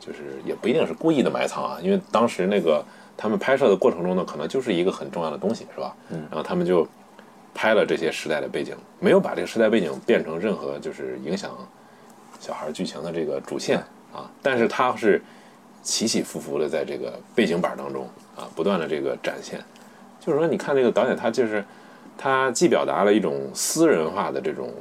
[0.00, 2.84] 就是也不一定是故意的埋藏啊，因为当时那个
[3.16, 5.94] 他们拍摄的过程中呢，可能就是一个很重要的东西，是吧？
[6.10, 6.20] 嗯。
[6.30, 6.86] 然后他们就
[7.54, 11.50] 拍了这些时代的背景，没有把这个时代背景变成任何就是影响
[12.40, 13.78] 小孩剧情的这个主线
[14.12, 15.22] 啊，但是它是
[15.82, 19.60] 起起伏伏的在这个背景板当中啊，不断的这个展现。
[20.20, 21.62] 就是说，你看这个导演，他就是
[22.16, 24.72] 他既表达了一种私人化的这种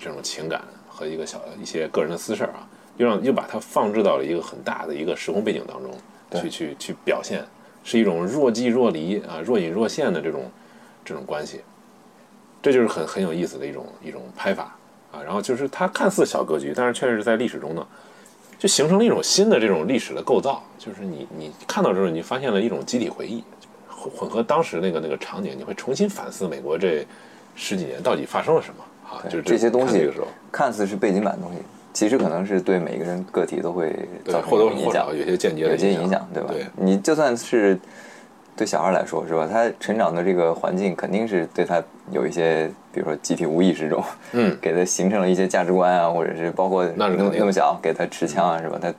[0.00, 5.92] 这种情感和一个小一些个人的私事儿啊，又让又把它放置到了一个很大的一个时空背景当中
[6.40, 7.44] 去去去表现，
[7.86, 10.50] 是一种若即若离啊、若隐若现的这种
[11.04, 11.60] 这种关系，
[12.60, 14.76] 这就是很很有意思的一种一种拍法
[15.12, 15.22] 啊。
[15.22, 17.86] 然后就是它看似小格局，但是确实是在历史中呢，
[18.58, 23.44] 就形成了一种新的这种历史的构造，就是你你看到之后，你发现了一种集体回忆，
[23.88, 27.06] 混混合当时那个那个场景，你会重新反思美国这
[27.54, 29.22] 十几年到底发生了什么啊？
[29.30, 31.58] 就是这些东西看这个时候，看似是背景板的东西，
[31.96, 33.90] 其实可能是对每个人个体都会
[34.26, 36.50] 造成或多影响或少，有些间接的有些影响响，对吧？
[36.52, 37.78] 对你就算是
[38.54, 39.48] 对小孩来说，是吧？
[39.50, 48.78] 他成长的这个环境肯定是对他有一些，比如说集体无意识中，嗯， 给他形成了一些价值观啊，或者是包括那么那么小给他持枪啊，是吧？
[48.78, 48.92] 他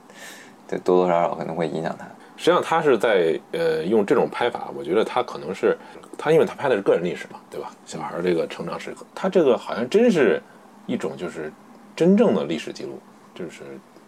[0.66, 2.04] 对多多少少可能会影响他。
[2.36, 5.78] 实际上他是在呃用这种拍法，我觉得他可能是
[6.18, 7.70] 他，因为他拍的是个人历史嘛，对吧？
[7.86, 10.42] 小孩这个成长时刻，他这个好像真是
[10.86, 11.52] 一种就是
[11.98, 12.96] 真正的历史记录，
[13.34, 13.62] 就是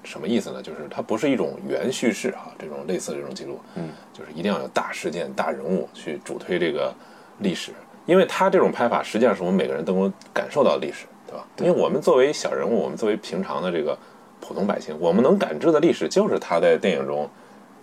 [0.05, 0.63] 什么意思呢？
[0.63, 6.95] 就是它不是一种原叙事啊，这种类似的这种记录，嗯，就是一定要有大事件、大人物去主推这个
[7.41, 7.73] 历史，
[8.07, 11.45] 因为它这种拍法实际上是我们每个人都能感受到的历史，对吧？
[11.59, 13.99] 因为我们作为小人物，我们作为平常的这个
[14.41, 17.29] 普通百姓，我们能感知的历史就是他在电影中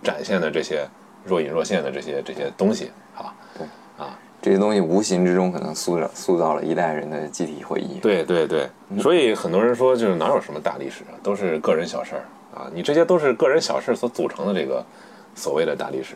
[0.02, 0.88] 展现的这些
[1.22, 3.36] 若隐若现的这些这些东西啊。
[4.40, 7.98] 这些东西无形之中可能塑造塑造了一代人的集体回忆。
[7.98, 8.68] 对对对，
[9.00, 12.22] 所以很多人说，就是哪有什么大历史啊，都是个人小事儿
[12.54, 12.70] 啊。
[12.72, 14.84] 你这些都是个人小事儿所组成的这个
[15.34, 16.14] 所谓的大历史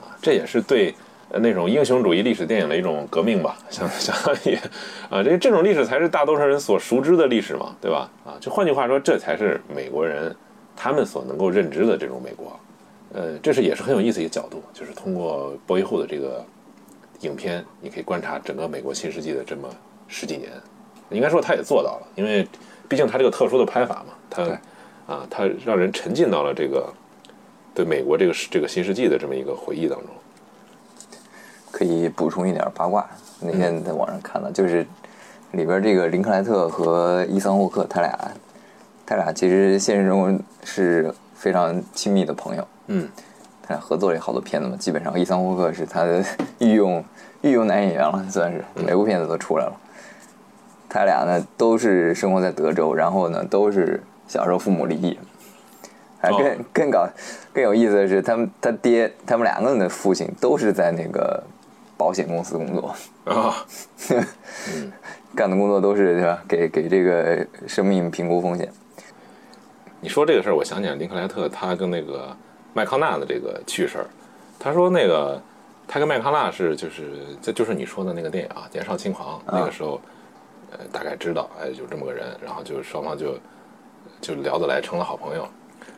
[0.00, 0.94] 啊，这也是对
[1.30, 4.56] 呃那种英雄主义历史电影的一种革命吧，相相当于
[5.10, 8.08] 啊，这这种历史才是大多数人所熟知的历史嘛，对吧？
[8.24, 10.34] 啊，就换句话说，这才是美国人
[10.76, 12.58] 他们所能够认知的这种美国。
[13.14, 16.44] 呃，这是也是很有意思一个角度，就是通过波伊户的这个
[17.20, 19.68] 影片，你可以观察整个美国新世纪的这么
[20.06, 20.50] 十几年。
[21.10, 22.46] 应该说他也做到了，因为
[22.88, 24.42] 毕竟他这个特殊的拍法嘛，他
[25.06, 26.92] 啊，他让人沉浸到了这个
[27.74, 30.08] 对美国这个这个新世纪的这么一个回忆当中。
[31.70, 33.08] 可以补充一点八卦，
[33.40, 34.84] 那天在网上看到，就是
[35.52, 38.32] 里边这个林克莱特和伊桑霍克，他俩，
[39.06, 43.08] 他俩其实现实中是非常亲密的朋友，嗯，
[43.68, 46.24] 他俩合作了也好多片子嘛，基本上伊桑霍克是他的
[46.58, 47.04] 御用
[47.42, 49.72] 御用男演员了，算是每部片子都出来了。
[50.88, 55.18] 他俩呢都是生活在德州，然后呢都是小时候父母离异，
[56.18, 57.06] 还更、哦更搞
[57.52, 61.44] 更有意思的是，他们他爹他们两个人的父亲都是在那个
[61.98, 63.54] 保险公司工作，啊，
[65.36, 66.42] 干的工作都是对吧？
[66.48, 68.72] 给给这个生命评估风险。
[70.00, 72.34] 你说这个事儿，我想起来林克莱特他跟那个
[72.78, 74.06] 麦康纳的这个趣事儿。
[74.56, 75.40] 他说那个
[75.88, 77.10] 他跟麦康纳是就是
[77.42, 80.00] 这就是你说的那个电影啊，《年少轻狂》那个时候，
[80.70, 83.36] 呃，大概知道哎有这么个人，然后就双方就
[84.20, 85.44] 就聊得来，成了好朋友。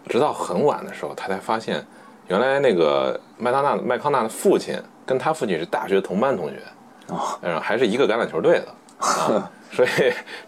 [0.08, 1.84] 直到很晚的时候，他才发现
[2.28, 6.62] 原来那个麦当纳麦康纳的父亲跟他父亲是大学同班同学，
[7.08, 8.68] 哦还是一个橄榄球队的
[9.06, 9.88] 啊，所以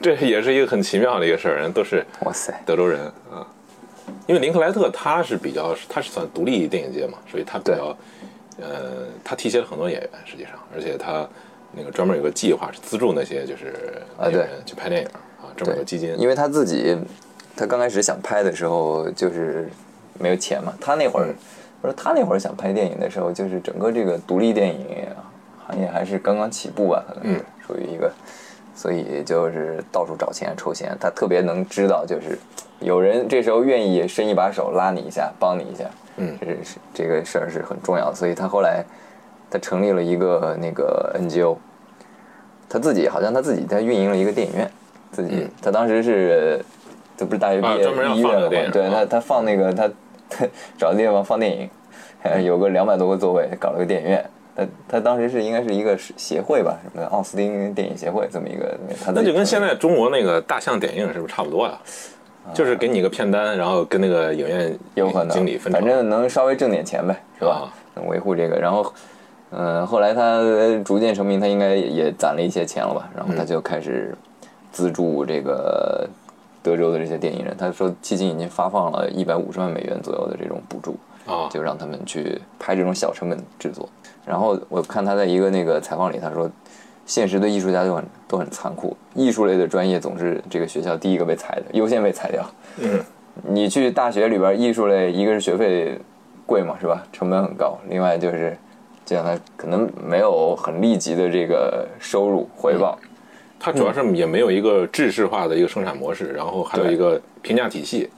[0.00, 3.46] 这也是一个很奇妙的一个事儿，人都是哇塞，德州人啊。
[4.26, 7.96] 因为林克莱特他是比较，他是算独立电影界嘛，所以他比较，
[8.60, 11.28] 呃，他提携了很多演员，实际上，而且他
[11.72, 15.08] 那个专门有个计划是资助那些就是啊对去拍电影
[15.40, 16.14] 啊，专门有个基金。
[16.18, 16.96] 因为他自己，
[17.56, 19.68] 他刚开始想拍的时候就是
[20.18, 20.72] 没有钱嘛。
[20.80, 21.34] 他那会儿，嗯
[21.82, 24.86] 我说他那会儿想拍电影的时候，就是整个这个独立电影
[25.66, 28.12] 行业还是刚刚起步吧，可能是嗯属于一个，
[28.74, 30.96] 所以就是到处找钱筹钱。
[31.00, 32.38] 他特别能知道，就是
[32.80, 35.84] 有人这时候愿意伸一把手拉你一下，帮你一下，
[36.16, 38.14] 嗯这是这个事儿是很重要的。
[38.14, 38.84] 所以他后来
[39.50, 41.56] 他成立了一个那个 NGO，
[42.68, 44.70] 他自己好像他自己他运营了一个电影院，
[45.10, 46.64] 自己、嗯他当时是
[47.16, 47.82] 这不是大学毕业
[48.14, 48.66] 医院了放电影？
[48.66, 49.88] 啊吗对他他放那个他
[50.28, 50.46] 他
[50.78, 51.70] 找地方放电影，
[52.22, 54.24] 呃 有个两百多个座位，搞了个电影院。
[54.54, 61.78] 他他当时是应该是一个协会吧，什么奥斯汀电影协会这么一个，他那就跟现在中国那个大象点映是不是差不多呀？
[62.52, 65.80] 就是给你一个片单，然后跟那个影院有可能经理分成。
[65.80, 67.72] 反正能稍微挣点钱呗，是吧？
[68.08, 68.92] 维护这个，然后，
[69.50, 70.40] 嗯、后来他
[70.84, 73.08] 逐渐成名，他应该也攒了一些钱了吧？
[73.16, 74.12] 然后他就开始
[74.72, 76.04] 资助这个
[76.64, 77.56] 德州的这些电影人。
[77.56, 80.96] 他说，迄今已经发放了一百五十万美元左右的这种补助，
[81.30, 83.88] 啊，就让他们去拍这种小成本制作。
[84.24, 86.50] 然后我看他在一个那个采访里，他说，
[87.06, 92.44] 现实对艺术家都很都很残酷，艺术类的专业总是这个学校第一个被裁的，优先被裁掉。
[92.78, 93.00] 嗯，
[93.42, 95.98] 你去大学里边，艺术类一个是学费
[96.46, 97.04] 贵嘛，是吧？
[97.12, 98.56] 成本很高，另外就是
[99.04, 102.98] 这样，他可能没有很立即的这个收入回报。
[103.64, 108.10] 它主要是也没有一个制式化的一个生产模式，然后还有一个评价体系，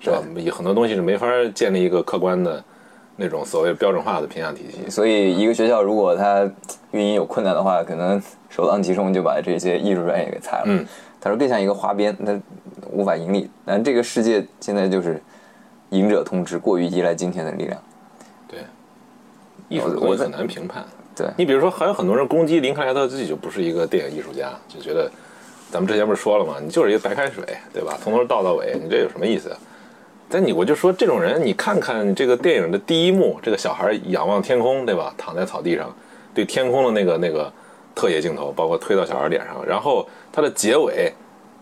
[0.00, 0.20] 是吧？
[0.36, 2.62] 有很多东西是没法建立一个客观的
[3.20, 4.88] 那种所谓标准化的评价体系。
[4.88, 6.48] 所以一个学校如果它
[6.92, 10.64] 运营有困难的话，可能首当其冲就把这些艺术专业给裁了。
[10.66, 10.86] 嗯，
[11.20, 12.40] 他说更像一个花边，它
[12.90, 13.50] 无法盈利。
[13.66, 15.20] 但这个世界现在就是
[15.90, 17.82] 赢者通吃，过于依赖金钱的力量。
[18.46, 18.60] 对，
[19.68, 20.86] 艺术我很难评判。
[21.16, 25.10] 对你比如说，还有很多人攻击林克莱特自己就不是一个电影艺术家，就觉得
[25.68, 26.54] 咱们之前不是说了吗？
[26.62, 27.98] 你就是一个白开水，对吧？
[28.00, 29.50] 从头倒到尾，你这有什么意思？
[30.30, 35.12] 但你我就说这种人，你看看这个电影的第一幕，这个小孩仰望天空，对吧？
[35.16, 35.90] 躺在草地上，
[36.34, 37.50] 对天空的那个那个
[37.94, 41.12] 特写镜头，包括推到小孩脸上，然后他的结尾，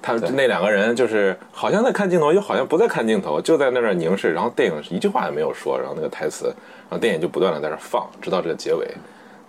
[0.02, 8.86] 他那两个人就是好像在看镜头，又好像不在看镜头，就在那儿凝视，然后电影一句话也没有说，然后那个台词，然后电影就不断的在那儿放，直到这个结尾。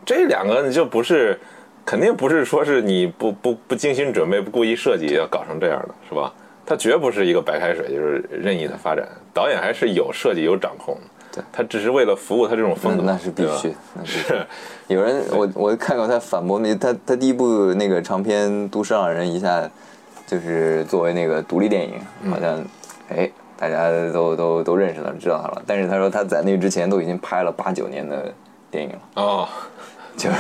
[0.06, 1.38] 这两个你就不是，
[1.84, 6.32] 肯定不是说是你不不不精心准备、不故意设计要搞成这样的，是吧？
[6.70, 9.08] 它绝不是一个白开水，就是任意的发展。
[9.34, 11.02] 导演还是有设计、有掌控的。
[11.32, 14.46] 对，他只是为了服务他这种风格，那那是必须，那是必须是。
[14.94, 19.70] 有人我我看过他反驳那他他第一部那个长篇《都市浪人》一下
[20.26, 21.94] 就是作为那个独立电影，
[22.30, 22.62] 好像
[23.08, 25.64] 哎大家都都都认识了，知道他了。
[25.66, 28.34] 但是他说他在那之前都已经拍了八九年的
[28.70, 29.48] 电影了，哦，
[30.18, 30.36] 就是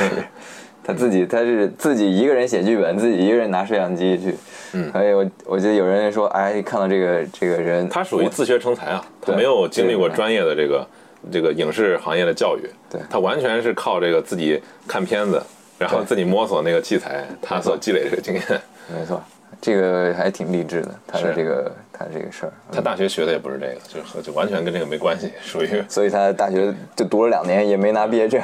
[0.84, 4.36] 他自己他是自己一个人写剧本，自己一个人拿摄像机去。
[4.78, 10.88] 嗯所以我我记得有人说，哎，看到这个这个人，他属于自学成才啊，他没有经历过专业的这个
[11.32, 15.42] 这个影视行业的教育，对他完全是靠这个自己看片子，
[15.80, 18.44] 然后自己摸索那个器材，他所积累的这个经验。
[18.94, 19.22] 没错，
[19.60, 22.54] 这个还挺励志的，他的是这个他这个事儿。
[22.72, 28.42] 他大学学的也不是这个，就是和就完全跟这个没关系，属于所以他大学就读了两年，也没拿毕业证。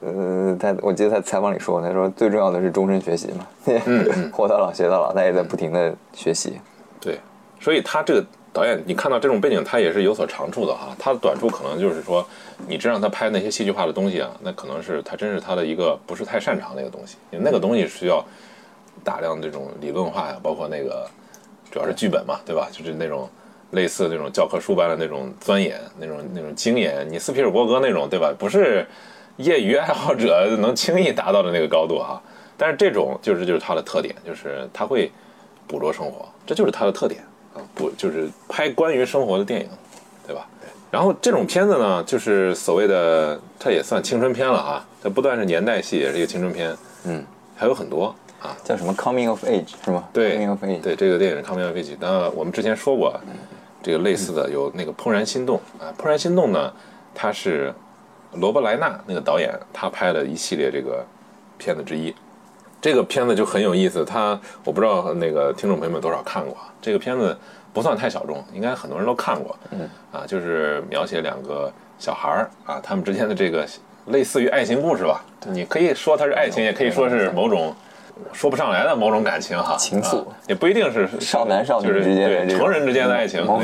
[0.00, 3.46] 呃，他我记得他采访里说，他说最重要的是终身学习嘛，
[4.32, 6.60] 活到老学到老，他也在不停的学习。
[7.00, 7.18] 对，
[7.60, 10.94] 所以他这个导演，你看到这种背景，他也是有所长处的哈。
[10.98, 12.26] 他的短处可能就是说，
[12.68, 18.24] 你真让他拍那些戏剧化的东西啊，那可能是他真是他的一个不是太擅长的一个东西，因为那个东西需要
[19.02, 21.08] 大量这种理论化呀，包括那个
[21.70, 22.68] 主要是剧本嘛，对吧？
[22.70, 23.28] 就是那种
[23.70, 28.32] 类似那种教科书般的那种钻研，那种那种精研，你斯皮尔伯格那种，对吧？
[28.38, 28.86] 不是
[29.36, 32.20] 业余爱好者能轻易达到的那个高度哈。
[32.56, 35.10] 但是这种就是就是它的特点，就是它会
[35.66, 37.20] 捕捉生活，这就是它的特点
[37.54, 39.68] 啊，不就是拍关于生活的电影，
[40.26, 40.46] 对吧？
[40.90, 46.74] 然后这种片子呢，就是所谓的，它也算青春片了啊，它不但是年代戏，也是一个青春片，
[47.04, 47.22] 嗯，
[47.56, 50.08] 还有很多啊，叫什么 Coming of Age 是吗？
[50.12, 50.80] 对，Coming of Age。
[50.80, 53.12] 对，这个电影《Coming of Age》，那我们之前说过，
[53.82, 56.72] 这个类似的有那个《怦然心动》啊，《怦然心动》呢，
[57.14, 57.74] 它是
[58.40, 61.04] 罗伯莱纳那个导演他拍的一系列这个
[61.58, 62.14] 片子之一。
[62.80, 66.72] 这个片子就很有意思，他我不知道那个听众朋友们多少看过啊。
[66.80, 67.36] 这个片子
[67.72, 69.56] 不算太小众，应该很多人都看过。
[69.70, 73.66] 嗯，啊，就是描写两个小孩儿啊，他们之间的这个
[74.06, 75.24] 类似于爱情故事吧。
[75.46, 77.74] 你可以说它是爱情，也可以说是某种
[78.32, 83.60] 说不上来的某种感情哈，情愫啊也不一定是少男少女之间的对成人之间的爱情，嗯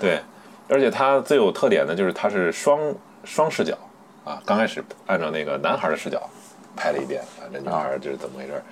[0.00, 0.20] 对对，
[0.68, 2.78] 而且它最有特点的就是它是双
[3.24, 3.76] 双视角
[4.24, 6.28] 啊，刚开始按照那个男孩的视角
[6.76, 8.62] 拍了一遍啊，这女孩就是怎么回事儿，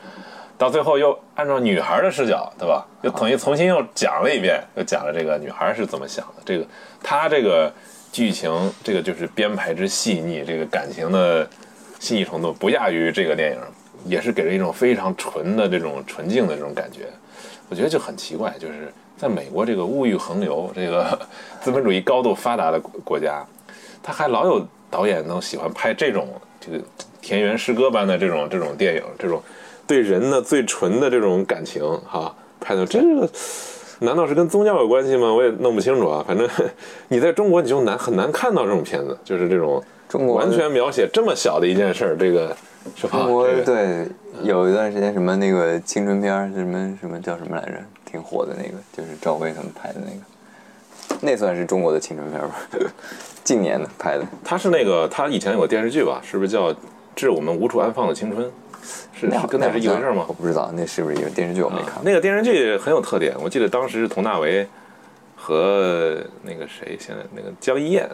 [0.56, 2.86] 到最后又按照女孩的视角，对吧？
[3.02, 6.66] 又等于重新又讲了一遍，又讲了这个女孩是怎么想的，这个
[7.02, 7.72] 他这个
[8.12, 11.48] 剧情，这个就是编排之细腻，这个感情的
[11.98, 13.60] 细腻程度不亚于这个电影，
[14.04, 17.08] 也是给人一种非常纯的这种纯净的这种感觉。
[17.68, 21.18] 我觉得就很奇怪，就是在美国这个物欲横流、这个
[21.60, 23.44] 资本主义高度发达的国国家，
[24.02, 26.28] 他还老有导演能喜欢拍这种
[26.60, 26.78] 这个
[27.22, 29.40] 田园诗歌般的这种这种电影，这种
[29.86, 33.28] 对人的最纯的这种感情哈，拍的这个
[34.00, 35.32] 难道是跟宗教有关系吗？
[35.32, 36.24] 我也弄不清楚啊。
[36.26, 36.48] 反正
[37.08, 42.56] 你在中国你就难很难看到这种片子，就是这种中国完全描写这么小的一件事儿，这个
[42.96, 43.18] 是吧？
[43.18, 44.06] 中国这个对
[44.42, 47.74] 有一段时间什么那个青春片儿，什么什么叫什么来着？
[48.10, 50.20] 挺火的那个，就是赵薇他们拍的那个，
[51.20, 52.54] 那算是中国的青春片吧？
[53.44, 56.70] 近年的拍的，他是那个他以前有个电视剧吧，是不是叫
[57.16, 58.46] 《致我们无处安放的青春》？
[59.12, 60.32] 是那跟那是一回事吗我？
[60.32, 62.02] 不知道那是不是一个电视剧，我没看。
[62.02, 64.66] 那个电视剧很有特点，我记得当时是佟大为
[65.36, 68.08] 和那个谁，现在那个江一燕，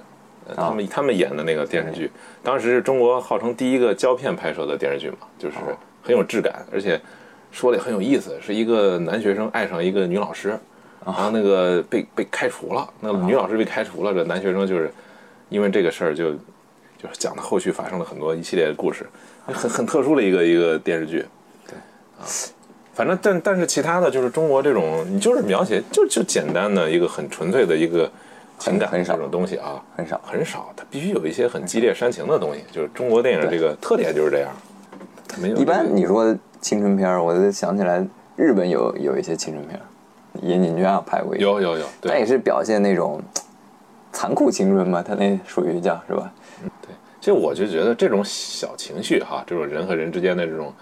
[0.49, 2.11] 呃他们他们演的那个电视剧，
[2.43, 5.57] 当时是中国号称第一个胶片拍摄的电视剧嘛，就是
[6.03, 7.01] 很有质感，而且
[7.53, 10.59] 说的也很有意思，是一个男学生爱上一个女老师，
[11.07, 14.93] 然后那个被被开除了，那个女老师被开除了，这男学生就是
[15.49, 16.33] 因为这个事儿就
[16.99, 19.07] 就是讲的后续发生了很多一系列的故事，
[19.47, 21.25] 很很特殊的一个一个电视剧。
[21.67, 21.75] 对
[22.19, 22.27] 啊
[22.93, 28.11] 反正但但是其他的就是中国这种，你就是描写就就简单的一个很纯粹的一个
[28.59, 34.51] 情感很少这种东西啊，很少很少，它必须有一些很激烈煽情的东西，就是中国电影这个特点就是这样，
[35.39, 38.03] 没有一般你说青春片儿，我就想起来
[38.35, 39.85] 日本有有一些青春片儿，
[40.43, 43.21] 岩井俊啊拍过一个，有有有，对但也是表现那种
[44.13, 46.33] 残酷青春嘛，他那属于叫是吧？
[46.83, 50.73] 对，其实我就觉得这种小情绪哈，这种人和人之间的这种，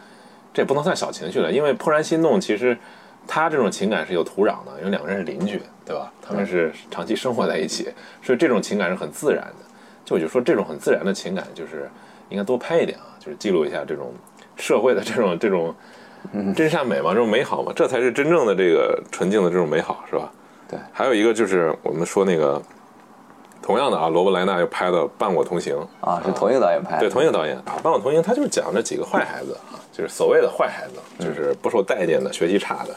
[0.53, 2.77] 这也不能算小情绪了，因为怦然心动其实
[3.27, 6.13] 他这种情感是有土壤的，因为两个人是邻居，对吧？
[6.21, 7.89] 他们是长期生活在一起，
[8.23, 9.65] 所以这种情感是很自然的。
[10.05, 11.89] 就我就说这种很自然的情感，就是
[12.29, 14.13] 应该多拍一点啊，就是记录一下这种
[14.57, 15.75] 社会的这种这种
[16.55, 20.31] 真善美嘛，这种美好嘛，这才是真正的这个纯净的这种美好，是吧？
[20.69, 20.79] 对。
[20.93, 22.61] 还有一个就是我们说那个。
[23.67, 25.75] 同样的啊，罗伯莱纳又拍了《伴我同行》
[26.07, 27.57] 啊，是同一个导演拍的，对，同一个导演。
[27.57, 32.95] 啊，《伴我同行》他就是讲这几个坏孩子啊，就是所谓的坏孩子，就是不受待见的、学习差的，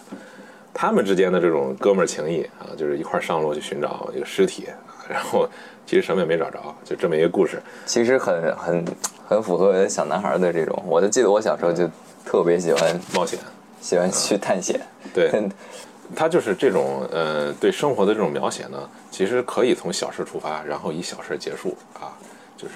[0.74, 4.76] 他们之间的这种哥们儿情谊啊，就是一块上路去寻找一个尸体，啊
[5.10, 5.48] 然后
[5.86, 7.62] 其实什么也没找着，就这么一个故事。
[7.86, 8.86] 其实很很
[9.28, 10.84] 很符合小男孩的这种。
[10.86, 11.88] 我就记得我小时候就
[12.26, 13.40] 特别喜欢冒险，
[13.82, 14.80] 喜欢去探险，
[15.14, 15.32] 对，
[16.16, 22.12] 他就是这种呃对生活的这种描写呢，其实可以从小事出发，然后以小事结束啊，
[22.56, 22.76] 就是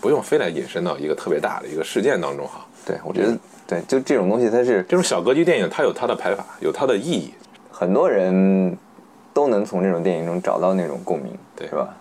[0.00, 2.64] 不用非得引申到一个特别大的一个事件当中哈。
[2.86, 3.34] 对，我觉得
[3.66, 7.32] 对，就这种东西，它是这种小格局电影，它有它的排法，有它的意义。
[7.70, 8.76] 很多人
[9.34, 11.94] 都能从这种电影中找到那种共鸣，对是吧？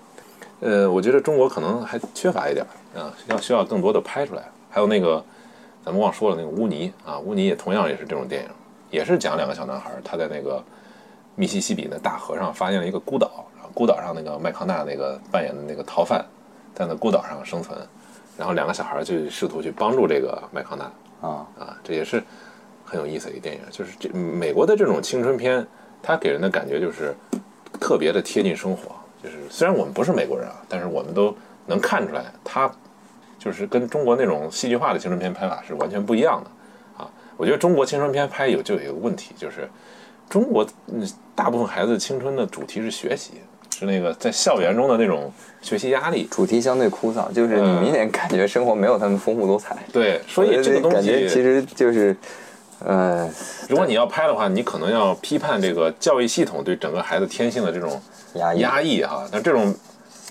[0.62, 2.66] 呃，我觉得中国可能还缺乏一点
[2.96, 4.44] 啊，要需要更多的拍出来。
[4.70, 5.22] 还有那个
[5.84, 8.50] 咱们忘说了那个乌尼啊，乌尼也同样也是这种电影，
[8.90, 10.64] 也是讲两个小男孩儿，他在那个
[11.36, 16.24] 密西西比的大河上发现了一个孤岛，然后孤岛上那个麦康纳那个扮演的那个逃犯
[16.74, 17.78] 在那孤岛上生存，
[18.38, 20.86] 然后两个小孩儿就试图去帮助这个麦康纳
[21.28, 22.24] 啊，啊，这也是
[22.86, 23.62] 很有意思的一个电影。
[23.70, 25.68] 就是这美国的这种青春片，
[26.04, 27.16] 它给人的感觉就是
[27.80, 28.91] 特别的贴近生活。
[29.24, 31.34] 就是虽然我们不是美国人啊，但是我们都
[31.66, 32.70] 能看出来，他
[33.39, 37.10] 就是跟中国那种戏剧化的青春片拍法是完全不一样的啊。
[37.38, 39.68] 我觉得中国青春片拍有就有一个问题，就是
[40.30, 43.36] 中国嗯大部分孩子青春的主题是学习，
[43.72, 45.32] 是那个在校园中的那种
[45.62, 46.28] 学习压力。
[46.30, 49.78] 主题相对枯燥，就是你嗯明显感觉生活没有他们丰富多彩。
[49.91, 52.16] 对，所以这个东感觉其，实就是，
[52.86, 53.30] 呃，
[53.70, 58.02] 如果你要拍的话，你可能要批判这个教育系统对整个孩子天性的这种
[58.34, 59.26] 压抑，压抑哈。
[59.32, 59.74] 那这种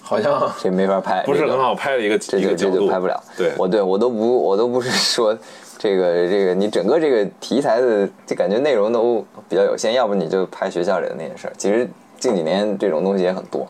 [0.02, 3.22] 好像这没法拍，不是很好拍的一个这个这一个角度，就拍不了。
[3.36, 5.36] 对我对我都不我都不是说
[5.78, 11.52] 这个 这个你整个这个题材的就感觉内容都比较有限，要不你就拍学校里的那些事儿。
[11.56, 11.88] 其实
[12.18, 13.66] 近几年这种东西也很多，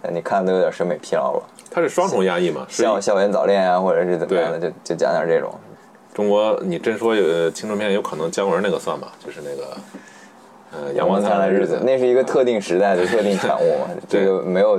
[0.00, 1.42] 呃你看都有点审美疲劳了。
[1.70, 5.52] 它是双重压抑嘛，是校校园早恋啊，或者是怎么样的，就就讲点这种。
[6.14, 9.76] 中国，你真说有青春片，有可能姜文那个算吧，就是那个
[10.70, 14.78] 呃《阳光灿烂的日子》，那是一个特定时代的特定产物嘛， 这个没有，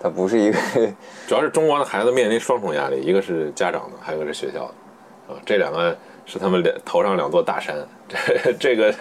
[0.00, 0.58] 它不是一个
[1.26, 4.60] 主要是中国的孩子面临双重压力，一个是家长的，还有一个是学校
[5.28, 7.74] 的，啊，这两个是他们两头上两座大山。
[8.08, 8.94] 这 这个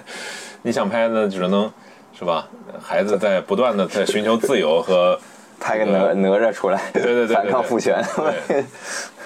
[0.63, 1.71] 你想拍呢，只能
[2.17, 2.47] 是吧？
[2.81, 5.19] 孩子在不断的在寻求自由和
[5.63, 8.03] 拍个哪哪吒出来，对对对对反抗父权。
[8.47, 8.65] 对。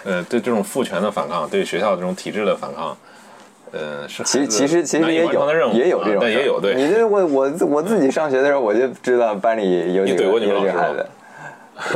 [0.06, 2.96] 呃对这种父权的反抗，对学校这种体制的反抗，
[3.72, 5.32] 呃是其其实其实也有
[5.74, 6.76] 也有这种也有对。
[6.76, 11.06] 你这我我我自己上学的时候我就知道班里有几个你怼过你有几个孩子，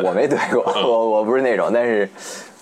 [0.04, 2.10] 我没怼过， 我我不是那种，但是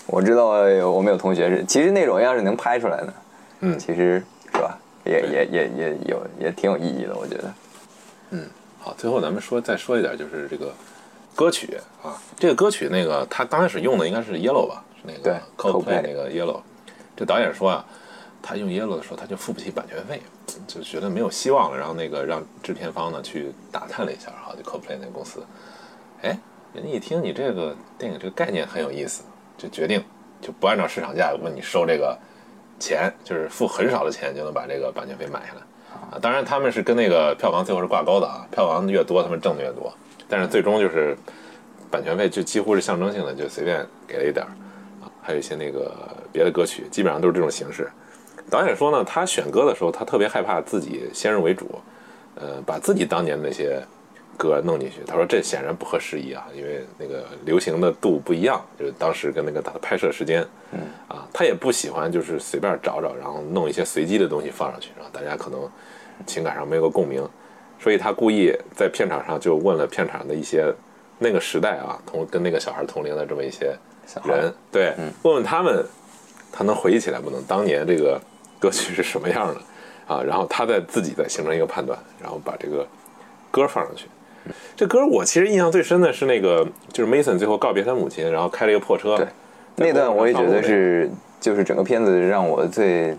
[0.05, 0.47] 我知道
[0.91, 3.13] 我们有同学是，其实那种要是能拍出来呢，
[3.61, 3.79] 嗯。
[3.79, 4.21] 其实
[4.53, 7.53] 是吧，也也也也有也挺有意义的，我觉得。
[8.31, 8.45] 嗯
[8.77, 10.71] 好，最后咱们说再说一点，就是这个
[11.35, 16.61] 歌曲啊，这个歌曲那个他刚开始用的应该是 Yellow 吧，是那个 Coldplay 那个 Yellow。
[17.15, 17.85] 这导演说啊，
[18.41, 20.21] 他用 Yellow 的时候他就付不起版权费，
[20.67, 25.45] 就觉得没有希望了，然后那个让制片方呢去打探了一下哈，就 Coldplay 那个公司，
[26.21, 26.37] 哎，
[26.73, 29.23] 人家一听你这个电影这个概念很有意思，
[29.57, 30.03] 就决定
[30.41, 32.17] 就不按照市场价问你收这个
[32.79, 35.61] 钱，就是付很少的钱就能把这个版权费买下来。
[36.11, 39.91] 啊，当然他们是跟那个票房最后是挂钩的啊，票房越多他们挣的越多，
[40.29, 41.17] 但是最终就是
[41.91, 44.49] 版权费就几乎是象征性的，就随便给了一点儿
[45.03, 45.91] 啊，还有一些那个
[46.31, 47.89] 别的歌曲，基本上都是这种形式。
[48.49, 51.79] 导演说呢，他选歌的时候，他特别害怕自己先入为主，
[52.35, 53.81] 呃，把自己当年那些
[54.37, 55.01] 歌弄进去。
[55.05, 65.69] 他说这显然不合时宜啊，因为那个流行的度不一样，就是当时跟那个他的拍摄时间，嗯啊，他也不喜欢就是随便找找，然后弄一些随机的东西放上去，然后大家可能
[66.25, 67.27] 情感上没有个共鸣，
[67.79, 70.71] 所以他故意在片场上就问了片场的一些
[71.17, 73.75] 那个时代啊同跟那个小孩同龄的这么一些
[74.25, 75.85] 人，对，问问他们，
[76.51, 78.19] 他能回忆起来不能当年这个
[78.59, 79.61] 歌曲是什么样的
[80.13, 80.23] 啊？
[80.23, 82.85] 然后他再自己再形成一个判断，然后把这个
[83.51, 84.07] 歌放上去。
[84.75, 89.15] 这歌我其实印象最深的是那个，就是 Mason 最后告别他母亲，然后开了一个破车。
[89.15, 89.27] 对
[89.75, 91.09] 那段我也觉得是，
[91.39, 93.15] 就是整个片子让我最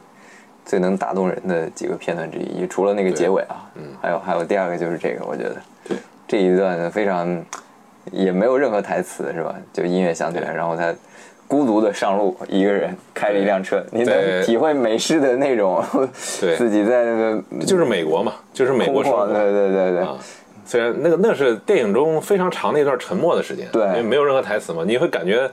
[0.65, 5.57] 最能打动人的几个片段之一，除了那个结尾啊，嗯，还有还有第二个就是这个，我觉得
[5.87, 5.97] 对。
[6.29, 7.45] 这一段非常
[8.13, 9.55] 也没有任何台词是吧？
[9.73, 10.95] 就音乐响起来，然后他
[11.49, 15.83] 孤独的上路，一个人开着一辆车，你能体会美式的那种，
[16.41, 16.55] 对。
[16.59, 19.27] 自己在那个就是美国嘛，就是美国生活。
[19.27, 20.17] 对对对对，啊。
[20.65, 23.85] 虽然那个那是电影中非常长的一段沉默的时间，对。
[23.89, 25.51] 因为没有任何台词嘛，你会感觉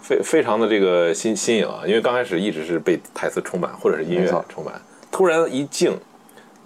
[0.00, 4.74] 非非常的这个新新颖啊，因为刚开始一直是被台词充满或者是音乐充满，
[5.10, 5.96] 突然一静，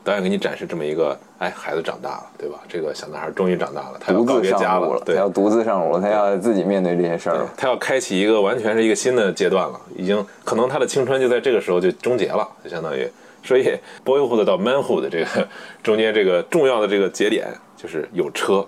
[0.02, 2.60] 导演给你展示这么一个，哎，孩子长大了，对吧？
[2.68, 7.50] 这个小男孩终于长大了，他要独告别家路了，他对，要独自上路了，他要自己面对这些事儿了。
[7.56, 13.08] 他要开启一个完全是一个新的阶段了，已经可能他的青春就在这个时候就终结了，就相当于，
[13.42, 15.48] 所以 boyhood 到 manhood 这个
[15.82, 18.66] 中间这个重要的这个节点就是有车，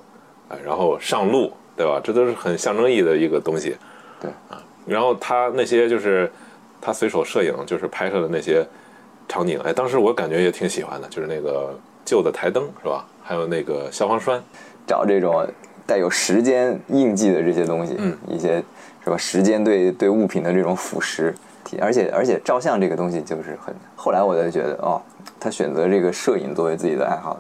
[0.49, 2.01] 啊，然后上路，对吧？
[2.03, 3.77] 这都是很象征意义的一个东西。
[4.27, 6.31] 对啊，然后他那些就是
[6.81, 8.67] 他随手摄影，就是拍摄的那些
[9.29, 11.75] 场景，哎，当时我感觉也挺喜欢的，就是那个
[12.05, 13.05] 旧的台灯是吧？
[13.23, 14.43] 还有那个消防栓，
[14.87, 15.45] 找这种
[15.87, 18.63] 带有时间印记的这些东西，嗯一些
[19.03, 19.17] 是吧？
[19.17, 21.33] 时间对对物品的这种腐蚀，
[21.81, 25.03] 而且而且照相这个东西就是很，后来我才觉得哦，
[25.41, 27.37] 他选择这个摄影作为自己的爱好，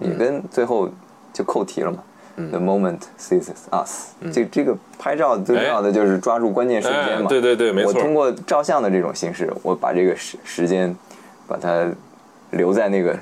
[0.00, 0.88] 也嗯跟最后
[1.32, 1.98] 就扣题了嘛。
[2.36, 7.28] The moment seizes us，、这这个拍照最重要的就是抓住关键瞬间嘛。
[7.30, 7.94] 对对对没错。
[7.94, 10.94] 我通过照相的这种形式，我把这个时时间，
[11.46, 11.90] 把它
[12.50, 13.18] 留在那个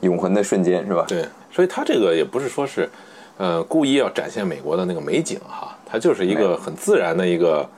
[0.00, 1.04] 永恒的瞬间，是吧？
[1.06, 2.88] 对，所以他这个也不是说是，
[3.36, 7.68] 呃，故意要展现美国的那个美景哈，它就是一个很自然的一个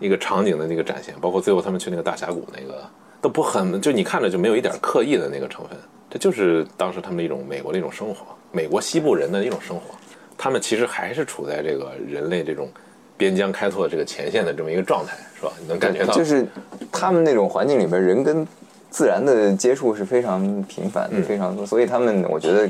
[0.00, 2.82] 一个场景的那个展现，包括最后他们去那个大峡谷那个
[3.20, 5.78] 都不很，就你看着就没有一点刻意的那个成分，
[6.10, 9.94] 这就是当时他们的一种美国的一种生活，美国西部人的一种生活，
[10.42, 12.68] 他们其实还是处在这个人类这种
[13.16, 15.52] 边疆开拓这个前线的这么一个状态，是吧？
[15.60, 16.44] 你能感觉到，就是
[16.90, 18.44] 他们那种环境里边，人跟
[18.90, 21.22] 自然的接触是非常频繁的，嗯。
[21.22, 22.68] 非常多，所以他们我觉得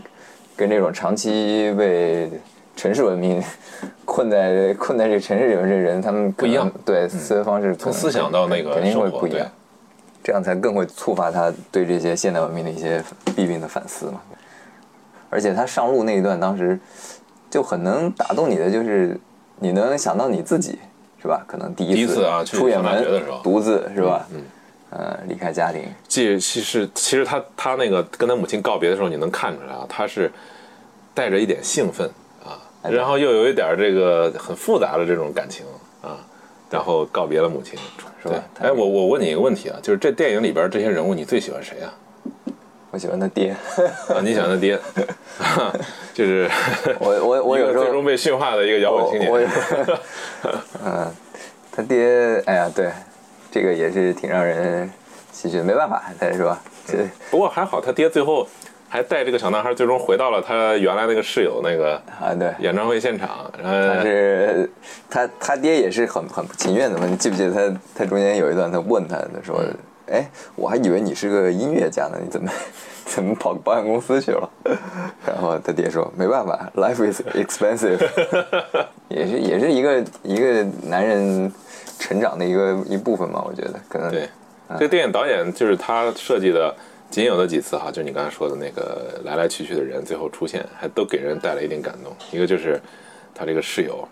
[0.54, 2.30] 跟这种长期被
[2.76, 3.42] 城市文明
[4.04, 9.50] 困在困在这城市里面这人，他们不一样，对思维方式从思想到那个肯定会不一样，
[10.22, 13.02] 这样才更会触发他对这些现代文明的一些
[13.34, 14.20] 弊病的反思嘛。
[15.30, 16.78] 而且他上路那一段，当时
[17.52, 19.14] 就很能打动你的，就是
[19.58, 20.78] 你能想到你自己，
[21.20, 21.44] 是吧？
[21.46, 24.26] 可能第一次啊去出远门独自是吧？
[24.32, 24.42] 嗯，
[24.88, 30.32] 呃，离开家庭，即其实其实他他那个跟他母亲告别的时候，你能看出来啊，他是
[31.12, 32.08] 带着一点兴奋
[32.42, 35.66] 啊，哎然后又有一点这个很复杂的这种感情
[36.00, 36.16] 啊，
[36.70, 37.78] 然后告别了母亲，
[38.22, 38.42] 是吧？
[38.60, 41.92] 哎，我我问你一个问题啊，就是这电影里边这些人物，你最喜欢谁啊？
[42.92, 43.56] 我喜欢他爹。
[44.08, 44.78] 啊，你喜欢他爹，
[46.12, 46.48] 就是
[47.00, 49.50] 我我我有时候最终被驯化的一个摇滚青年，
[50.84, 51.10] 嗯，
[51.74, 52.90] 他爹，哎呀，对，
[53.50, 54.86] 这个也是挺让人
[55.32, 56.60] 唏嘘的，没办法，他是吧？
[56.86, 56.98] 这
[57.30, 58.46] 不过还好，他爹最后
[58.90, 64.70] 还带这个小男孩最终回到了他原来那个室友那个啊，对，演唱会现场，然他后是
[65.08, 67.06] 他他爹也是很很不情愿的嘛。
[67.06, 69.62] 你记不记得他他中间有一段他问他，他说
[70.12, 72.50] ：“哎，我还以为你是个音乐家呢，你怎么
[73.06, 74.48] 怎么跑保险公司去了？”
[75.26, 77.98] 然后他爹说：“没办法，life is expensive。
[79.08, 81.50] ”也是也是一个一个男人
[81.98, 84.28] 成长的一个一部分嘛，我觉得可能对，
[84.74, 86.74] 这个电影导演就是他设计的，
[87.10, 92.12] 仅有的几次哈，就是你刚才说的那个来来去去的人，最后出现，还都给人带来一定感动。
[92.30, 92.78] 一个就是
[93.34, 94.06] 他这个室友，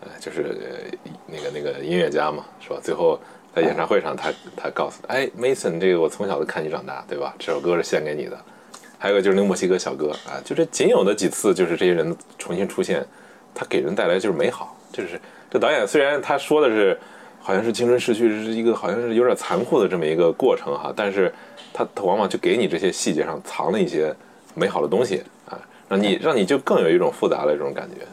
[0.00, 2.78] 呃，就是呃那个那个音乐家嘛，是吧？
[2.82, 3.18] 最后
[3.56, 7.34] 在演唱会上他，他告诉，哎，Mason，这个我从小都看你长大，对吧？
[7.38, 8.36] 这首歌是献给你的。
[8.98, 13.02] 还有个就是那个墨西哥小哥啊，就这仅有的几次，就是这些人重新出现，
[13.54, 14.76] 他给人带来就是美好。
[14.92, 15.18] 就是
[15.50, 16.98] 这导演虽然他说的是
[17.40, 21.32] 好像是青春逝去，是一个好像是有点残酷的这么一个过程哈，但是
[21.72, 24.14] 他他往往就给你这些细节上藏了一些
[24.54, 28.06] 美好的东西啊，让你让你就更有一种复杂的这种感觉。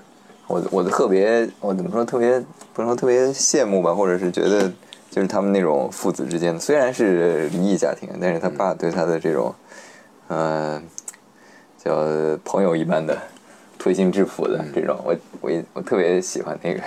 [0.47, 2.41] 我我特别，我怎么说特别
[2.73, 4.71] 不能说特别羡慕吧，或者是觉得
[5.13, 9.53] 就是他们那种父子之间的，虽然是离异家庭，但是他爸对他的这种，
[10.27, 10.81] 呃，
[11.77, 11.95] 叫
[12.43, 13.15] 朋友一般的
[13.77, 16.81] 推心置腹的这种，我我一我特别喜欢那个，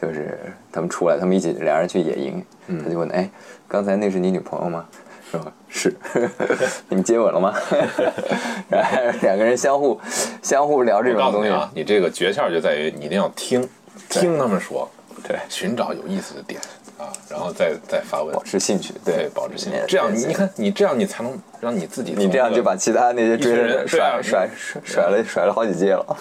[0.00, 0.38] 就是
[0.70, 2.44] 他们出来，他们一起俩人去野营，
[2.84, 3.28] 他就问，哎，
[3.66, 4.86] 刚才那是你女朋友吗？
[5.28, 5.92] 说是，
[6.88, 7.52] 你们接吻了吗？
[8.70, 10.00] 然后两个人相互
[10.42, 13.68] 相互聊这我种东西，你啊，你这个诀窍就在于你一定要听
[14.08, 14.88] 听他们说，
[15.26, 15.36] 对。
[15.48, 16.60] 寻找有意思的点
[16.98, 26.16] 啊，然后再再发问保，持兴趣，对，保持兴趣哎，这样你你看你这样你才能让你自己你这样就把其他那些追的人甩甩甩甩了甩了好几届了。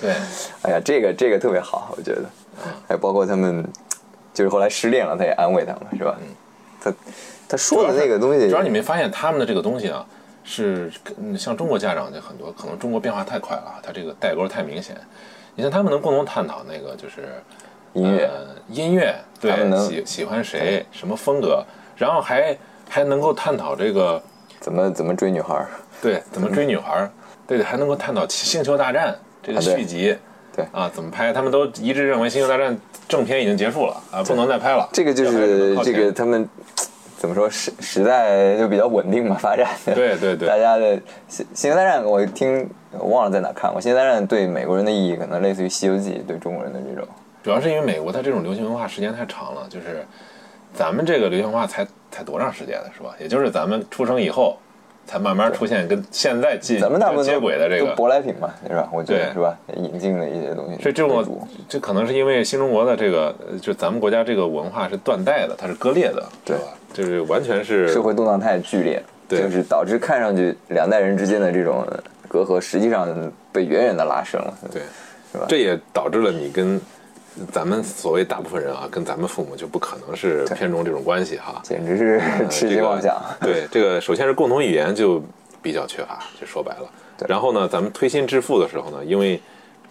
[0.00, 0.12] 对
[0.62, 2.24] 哎呀，这个这个特别好，我觉得，
[2.88, 3.66] 还包括他们，
[4.32, 6.16] 就是后来失恋了，他也安慰他们，是吧？
[6.80, 6.92] 他
[7.48, 10.06] 他说的那个东西，主要你没发现他们的这个东西啊，
[10.44, 14.96] 是嗯像中国家长就很多，可能中国变化太快了，他这个代沟太明显。
[15.54, 17.28] 你像他们能共同探讨那个就是
[17.94, 21.64] 音乐呃、音乐，对他们，能喜喜欢谁，什么风格，
[21.96, 22.56] 然后还
[22.88, 24.22] 还能够探讨这个
[24.60, 25.68] 怎么怎么追女孩儿，
[26.00, 27.10] 对怎么追女孩儿，
[27.46, 29.12] 对， 还能够探讨《星球大战》
[29.42, 30.16] 这个续集。
[30.54, 31.32] 对啊，怎么拍？
[31.32, 32.76] 他们都一致认为《星球大战》
[33.08, 34.86] 正片已经结束了啊，不能再拍了。
[34.92, 36.46] 这个就是这个他们
[37.16, 39.94] 怎么说时时代就比较稳定嘛， 发展的。
[39.94, 40.94] 对对对大家的
[41.26, 47.08] 《星星球大战》，我听我忘了在哪看过，《星球大战》对美国人的意义可能类似于《西游记》对中国人的这种。
[47.42, 50.04] 主要是因为美国它这种流行文化时间太长了，就是
[50.74, 53.14] 咱们这个流行文化才才多长时间了，是吧？
[53.18, 54.56] 也就是咱们出生以后，
[55.06, 57.94] 才慢慢出现跟现在接咱们大部分接轨的这个。
[57.96, 58.88] 舶来品嘛，是吧？
[58.92, 59.58] 我觉得是吧？
[59.76, 60.80] 引进的一些东西。
[60.80, 66.68] 所以这种这可能是因为新中国的这个，呃就咱们国家这个文化是断代的，它是割裂的，对是吧？
[66.92, 71.86] 就是完全是社会动荡太剧烈，对就是导致看上去两代人之间的这种
[72.28, 73.08] 隔阂实际上
[73.50, 74.54] 被远远的拉伸了。
[74.72, 74.82] 对，
[75.32, 76.80] 是吧这也导致了你跟
[77.50, 81.60] 咱们所谓大部分人啊，跟咱们父母就不可能是偏重这种关系哈。
[81.64, 82.20] 简直是
[82.50, 83.14] 痴心妄想。
[83.40, 85.22] 这个对，这个首先是共同语言就
[85.62, 86.90] 比较缺乏，就说白了。
[87.18, 89.40] 对然后呢，咱们推心置腹的时候呢，因为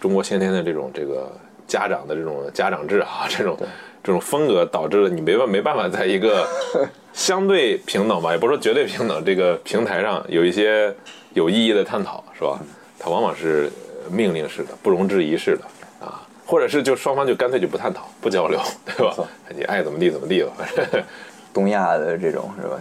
[0.00, 1.32] 中国先天的这种这个
[1.66, 3.56] 家长的这种家长制啊，这种
[4.04, 6.46] 这种风格，导致了你没办没办法在一个
[7.12, 10.94] 相对平等吧，也不说绝对平等，这个平台上有一些
[11.34, 12.58] 有意义的探讨，是吧？
[12.98, 13.70] 它往往是
[14.04, 15.71] 呃命令式的，不容置疑式的啊，
[16.46, 19.14] 或者是就双方就干脆就不探讨、不交流，对吧？
[19.54, 20.52] 你爱怎么地怎么地吧，
[21.52, 22.78] 东亚的这种是吧，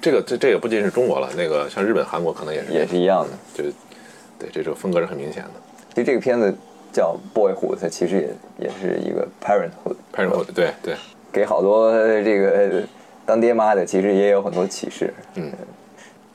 [0.00, 3.30] 这个这这也不仅是中国了，那个像日本、韩国可能也是，也是一样的。
[3.54, 3.70] 就
[4.38, 5.50] 对这种风格是很明显的。
[5.94, 6.54] 其实这个片子
[6.92, 8.16] 叫 Boyhood，它其实
[8.58, 9.26] 也也是一个
[9.58, 10.94] 人后对对，
[11.32, 11.92] 给好多
[12.22, 12.82] 这个
[13.26, 15.12] 当爹妈的其实也有很多启示。
[15.34, 15.52] 嗯，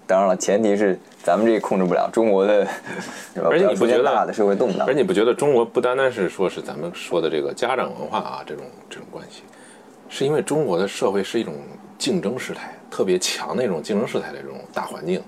[0.05, 2.67] 当然了，前提是咱们这控制不了中国的，
[3.43, 4.93] 而且你不觉得大的社会动荡而？
[4.93, 9.43] 你不觉得中国不单单是说是咱们说的这个家长文化啊这种这种关系，
[10.09, 11.53] 是因为中国的社会是一种
[11.97, 15.21] 竞争时态特别强的一种竞争时态的这种大环境。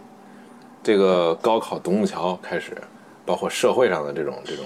[0.84, 2.74] 这个高考独木桥开始，
[3.26, 4.66] 包括社会上的这种这种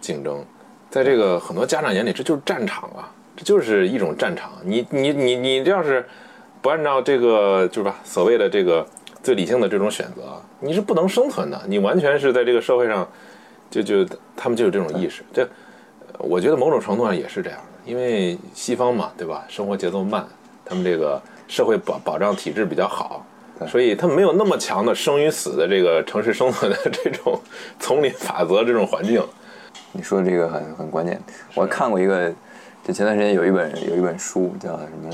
[0.00, 0.42] 竞争，
[0.88, 4.52] 在这个很多家长眼里，这就是战场啊，这就是一种战场。
[4.64, 6.06] 你你你你这要是
[6.62, 8.86] 不按照这个就是吧所谓的这个
[9.22, 11.60] 最理性的这种选择，你是不能生存的。
[11.66, 13.06] 你完全是在这个社会上，
[13.70, 14.06] 就就
[14.36, 15.22] 他们就有这种意识。
[15.32, 15.42] 这
[16.12, 19.44] 呃我觉得某种程度上也是这样的，因为西方嘛，对吧？
[19.48, 20.26] 生活节奏慢，
[20.64, 23.24] 他们这个社会保保障体制比较好。
[23.68, 27.38] 所以他们没有那么强的生与死的这个城市生存的这种
[27.78, 29.22] 丛林法则这种环境，
[29.92, 31.20] 你说这个很很关键。
[31.54, 32.32] 我看过一个，
[32.82, 35.10] 就前段时间有一本有一本书叫什么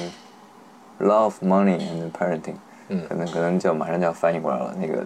[1.04, 2.54] 《Love, Money and Parenting》，
[2.88, 4.74] 嗯可能可能就马上就要翻译过来了。
[4.80, 5.04] 那个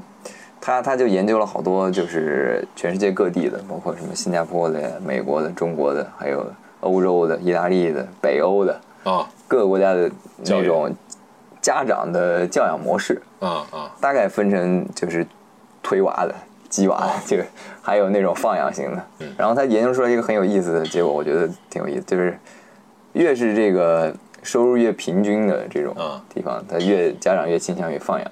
[0.61, 6.47] 他他就研究了好多，就是全世界各地的，包括什么新加坡的、美国的、中国的，还有
[6.81, 10.11] 欧洲的、意大利的、北欧的啊各个国家的
[10.45, 10.91] 那种
[11.61, 13.21] 家长的教养模式。
[13.41, 13.91] 啊啊！
[14.03, 15.27] 大概分成就是
[15.83, 16.35] 推娃的、
[16.69, 17.45] 鸡娃的，这个
[17.81, 19.03] 还有那种放养型的。
[19.39, 22.39] 然后他研究出来一个很有意思的结果，我觉得挺有意思，就是
[23.15, 26.21] 越是这个收入越平均的这种啊。
[26.35, 28.27] 地方，他越家长越倾向于放养；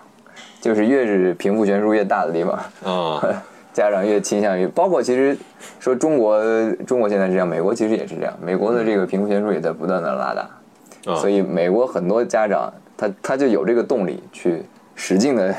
[0.60, 2.54] 就是越是贫富悬殊越大的地方，
[2.84, 3.42] 啊，
[3.72, 5.36] 家长越倾向于，包括其实
[5.78, 6.42] 说中国，
[6.86, 11.16] 中国现在是这样，美国其实也是这样，美国的这个贫富悬殊也在不断的拉大，啊。
[11.16, 14.62] 所以美国很多家长他他就有这个动力去
[14.94, 15.54] 使劲的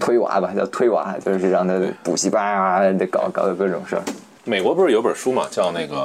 [0.00, 4.02] 推娃吧，叫推娃，就是让他补习班啊，得搞搞各种事儿。
[4.44, 5.96] 美国不是有本书嘛，叫那个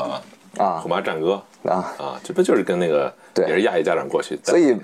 [0.63, 3.45] 《啊虎妈战歌啊，》啊，这不就是跟那个对。
[3.47, 4.75] 也是亚裔家长过去，所以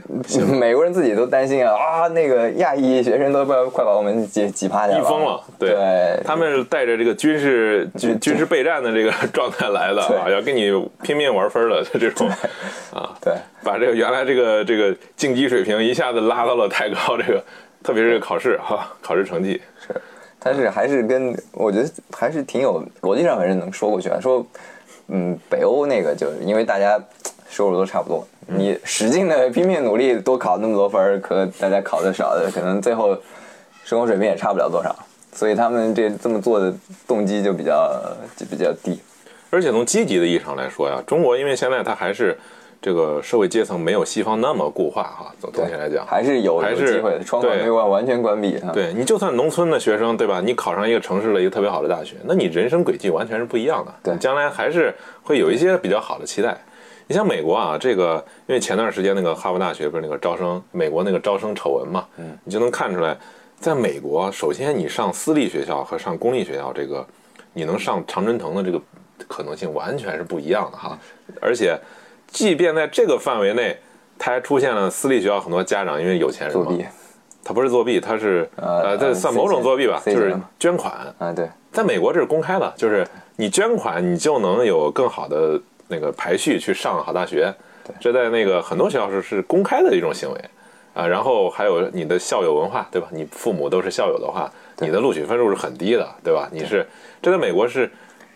[0.59, 6.21] 美国人自己都担心啊啊，那个亚裔学生都快快把我们挤挤趴下一疯了，对，对。
[6.25, 8.37] 他们是带着这个军事军军。
[8.37, 10.33] 事备战的这个状态来的啊，对。
[10.33, 10.71] 要跟你
[11.01, 12.29] 拼命玩分儿的 这种。
[12.93, 13.33] 啊，对。
[13.63, 17.43] 把这个原来这个这个竞技水平一下子拉到了太高，这个
[17.83, 19.93] 特别是考试哈，考试成绩，是，
[20.39, 24.19] 但是还是跟我觉得还是挺有逻辑上还是能说过去啊。
[24.21, 24.45] 说，
[25.07, 26.97] 嗯，北欧那个就是因为大家
[27.49, 33.17] 收入都差不多，你使劲的拼命努力多考那么多分儿，可大家考的少的，可能最后
[33.83, 34.95] 生活水平也差不了多少，
[35.33, 36.73] 所以他们这这么做的
[37.07, 38.01] 动机就比较
[38.35, 38.99] 就比较低。
[39.49, 42.37] 而且从积极的意义上来说呀，中国因为现在它还是
[42.81, 48.71] 这个社会阶层没有西方那么固化哈，总总体来讲，还是有还是有机会的，窗口没有完全关闭啊。
[48.73, 50.41] 对你就算农村的学生，对吧？
[50.43, 53.93] 你考上一个城市的一个特别好的大学，那你人生轨迹完全是不一样的。
[54.03, 54.93] 对将来还是
[55.23, 56.57] 会有一些比较好的期待。
[57.07, 63.17] 你像美国啊，这个因为前段时间那个哈佛大学不是那个招生，美国那个招生丑闻嘛，嗯，你就能看出来，
[63.59, 67.05] 在美国，首先你上私立学校和上公立学校，这个
[67.53, 68.81] 你能上常春藤的这个
[69.27, 70.99] 可能性完全是不一样的哈。
[71.41, 71.79] 而且，
[72.27, 73.77] 即便在这个范围内，
[74.19, 76.85] 它还出现了私立学校很多家长因为有钱人嘛，作弊
[77.43, 80.93] 他不是作弊，他是呃呃，这呃算某种作弊吧，就是捐款。
[81.17, 87.53] 啊，对，在美国这是公开的，就是你捐款，你就能有更好的那个排序去上好大学。
[87.99, 90.41] 这在那个很多学校是是公开的一种行为
[90.93, 91.07] 啊。
[91.07, 93.07] 然后还有你的校友文化，对吧？
[93.11, 96.49] 你父母都是校友的话，你的录取分数是很低的，对吧？
[96.51, 96.85] 你是
[97.21, 97.89] 这在美国是，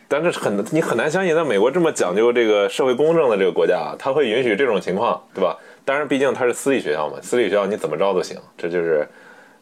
[0.08, 5.58] 但是很你很难相信，在美国这么讲究这个社会公正的这个国家啊，他会允许这种情况，对吧？
[5.84, 9.06] 当然，毕竟它是私立学校嘛，私立学校你怎么着都行，这就是，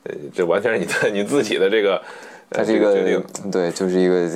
[0.03, 1.95] 呃，这完全是你的你自己的这个，
[2.49, 4.27] 呃它这个决定个对，就是一个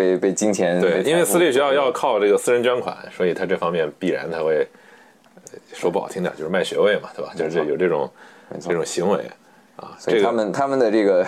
[0.00, 4.66] 被被金钱对，因为私立学校要靠这个私人捐款，所以他这方面必然他会
[5.34, 7.32] 呃说不好听点，就是卖学位嘛，对吧？
[7.36, 8.10] 就是这有这种
[8.58, 9.18] 这种行为
[9.76, 11.26] 啊，所以这个他们他们的这个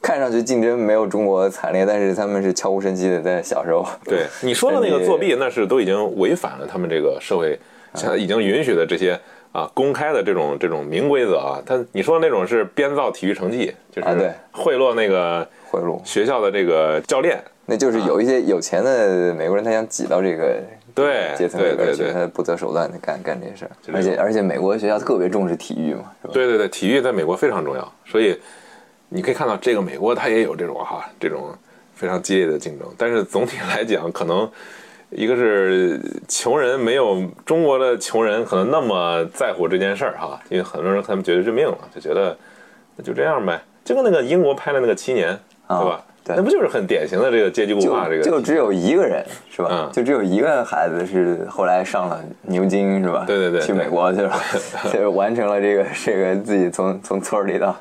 [0.00, 3.84] 看上去竞争没有中国惨烈，但是他们是悄无声息的在小时候。
[4.04, 7.58] 对 你说的那个作弊，那是都已经违反了他们这个社会
[7.94, 9.18] 现在已经允许的这些
[9.50, 11.60] 啊公开的这种这种明规则啊。
[11.66, 17.42] 他你说的那种是编造体育成绩，就是贿赂那个贿赂，学校的这个教练。
[17.66, 20.60] 那就是有一些有钱的美国人，他想挤到这个
[20.94, 23.70] 对阶层里边去，他不择手段的干干这些事儿。
[23.92, 26.34] 而且而且美国学校特别重视体育嘛，是吧？
[26.34, 28.38] 对对对，体育在美国非常重要，所以
[29.08, 31.56] 你可以看到这个美国它也有这种哈这种
[31.94, 34.50] 非常激烈的竞争，但是总体来讲，可能
[35.10, 42.36] 一个是穷人没有中国的穷人可能那么在乎这件事儿哈，因为很多人他们觉得认命了，就觉得
[42.96, 45.38] 那就这样呗，就跟那个英国拍的那个七年，
[45.68, 46.04] 啊对吧？
[46.24, 49.68] 对那不就是很典型的这个阶级固化这个就就只有一个人是吧？
[49.72, 53.24] 嗯就只有一个孩子是后来上了牛津是吧？
[53.26, 54.32] 对对对去美国去了，
[54.92, 57.74] 就是完成了这个这个自己从从村儿里到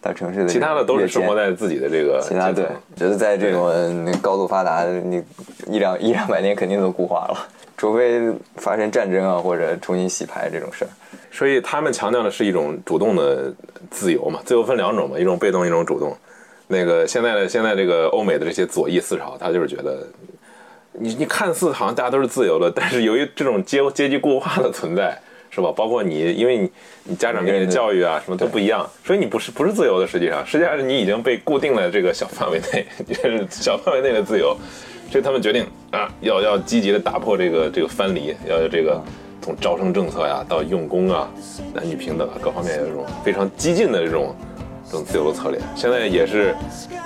[0.00, 3.70] 到城市的其他的都是生活在自己的这个其他对觉得在这种
[4.22, 5.22] 高度发达，你
[5.66, 7.38] 一两一两百年肯定都固化了，
[7.76, 10.88] 除非发生战争啊或者重新洗牌这种事儿。
[11.32, 13.52] 所以他们强调的是一种主动的
[13.90, 16.16] 自由嘛，自由分两种嘛，一种被动，一种主动。
[16.68, 20.06] 那个现在的现在这个欧美的这些左翼思潮，他就是觉得，
[20.92, 25.18] 你你看似好像大家都是自由的，但是由于这种阶阶级固化的存在，
[25.50, 25.72] 是吧？
[25.74, 26.70] 包括你，因为你
[27.04, 34.56] 你家长给你的教育啊什么都不一样，所以你不是不是自由的，实际上实际上是你已经被固定了这个小范围内， 就是小范围内的自由，
[35.10, 39.02] 所以他们决定啊，要要积极的打破这个这个藩篱，要这个
[39.40, 41.30] 从招生政策呀到用工啊、
[41.72, 44.36] 男女平等啊各方面有一种非常激进的这种
[44.90, 45.60] 这种自由的策略。
[45.76, 46.54] 现在也是，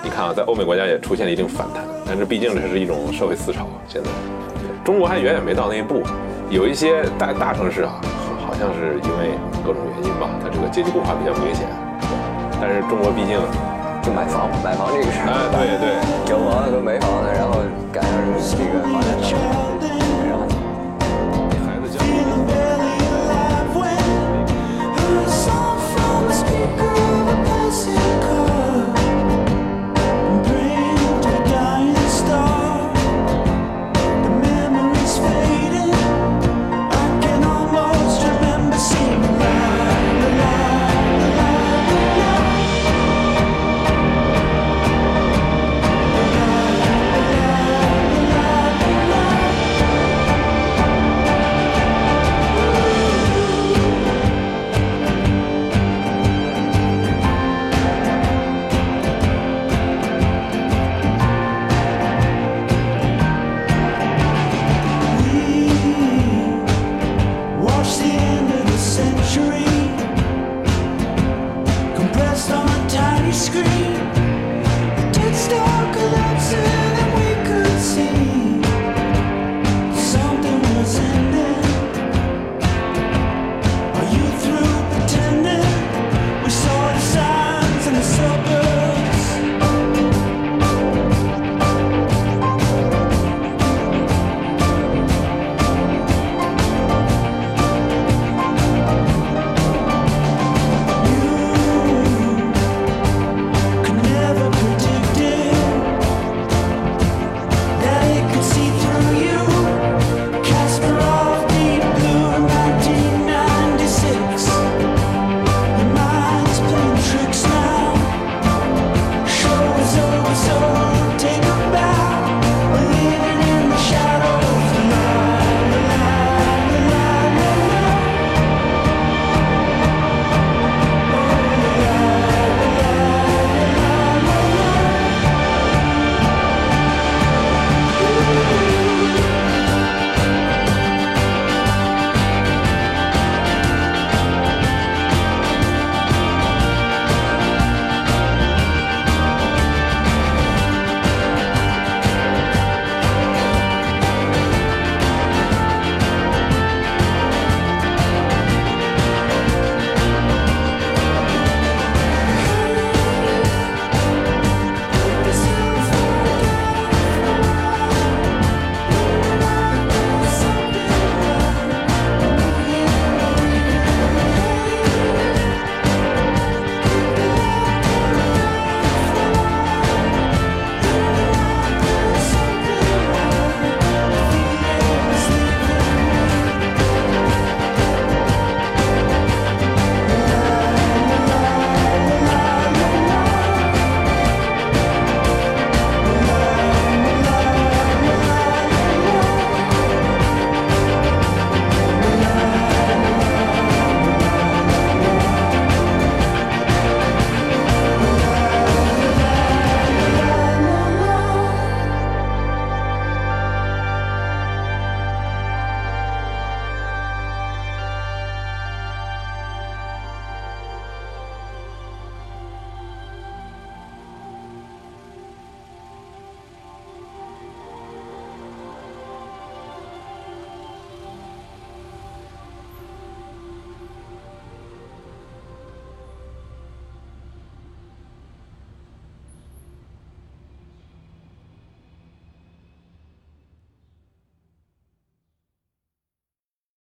[0.01, 3.67] 你看啊，在欧美国家也出现了一定反弹，但是毕竟这是一种社会思潮。
[3.87, 4.09] 现在
[4.83, 6.01] 中国还远远没到那一步，
[6.49, 7.99] 有一些大大城市啊，
[8.39, 11.67] 好好像是因为各种原因吧，它这个阶级固化比较明显。
[12.61, 13.35] 但是中国毕竟，
[14.01, 15.91] 就买房，买房这个事儿，哎，对对。
[16.31, 17.59] 有房子都没房子，然后
[17.91, 18.13] 赶上
[18.55, 19.11] 这个发展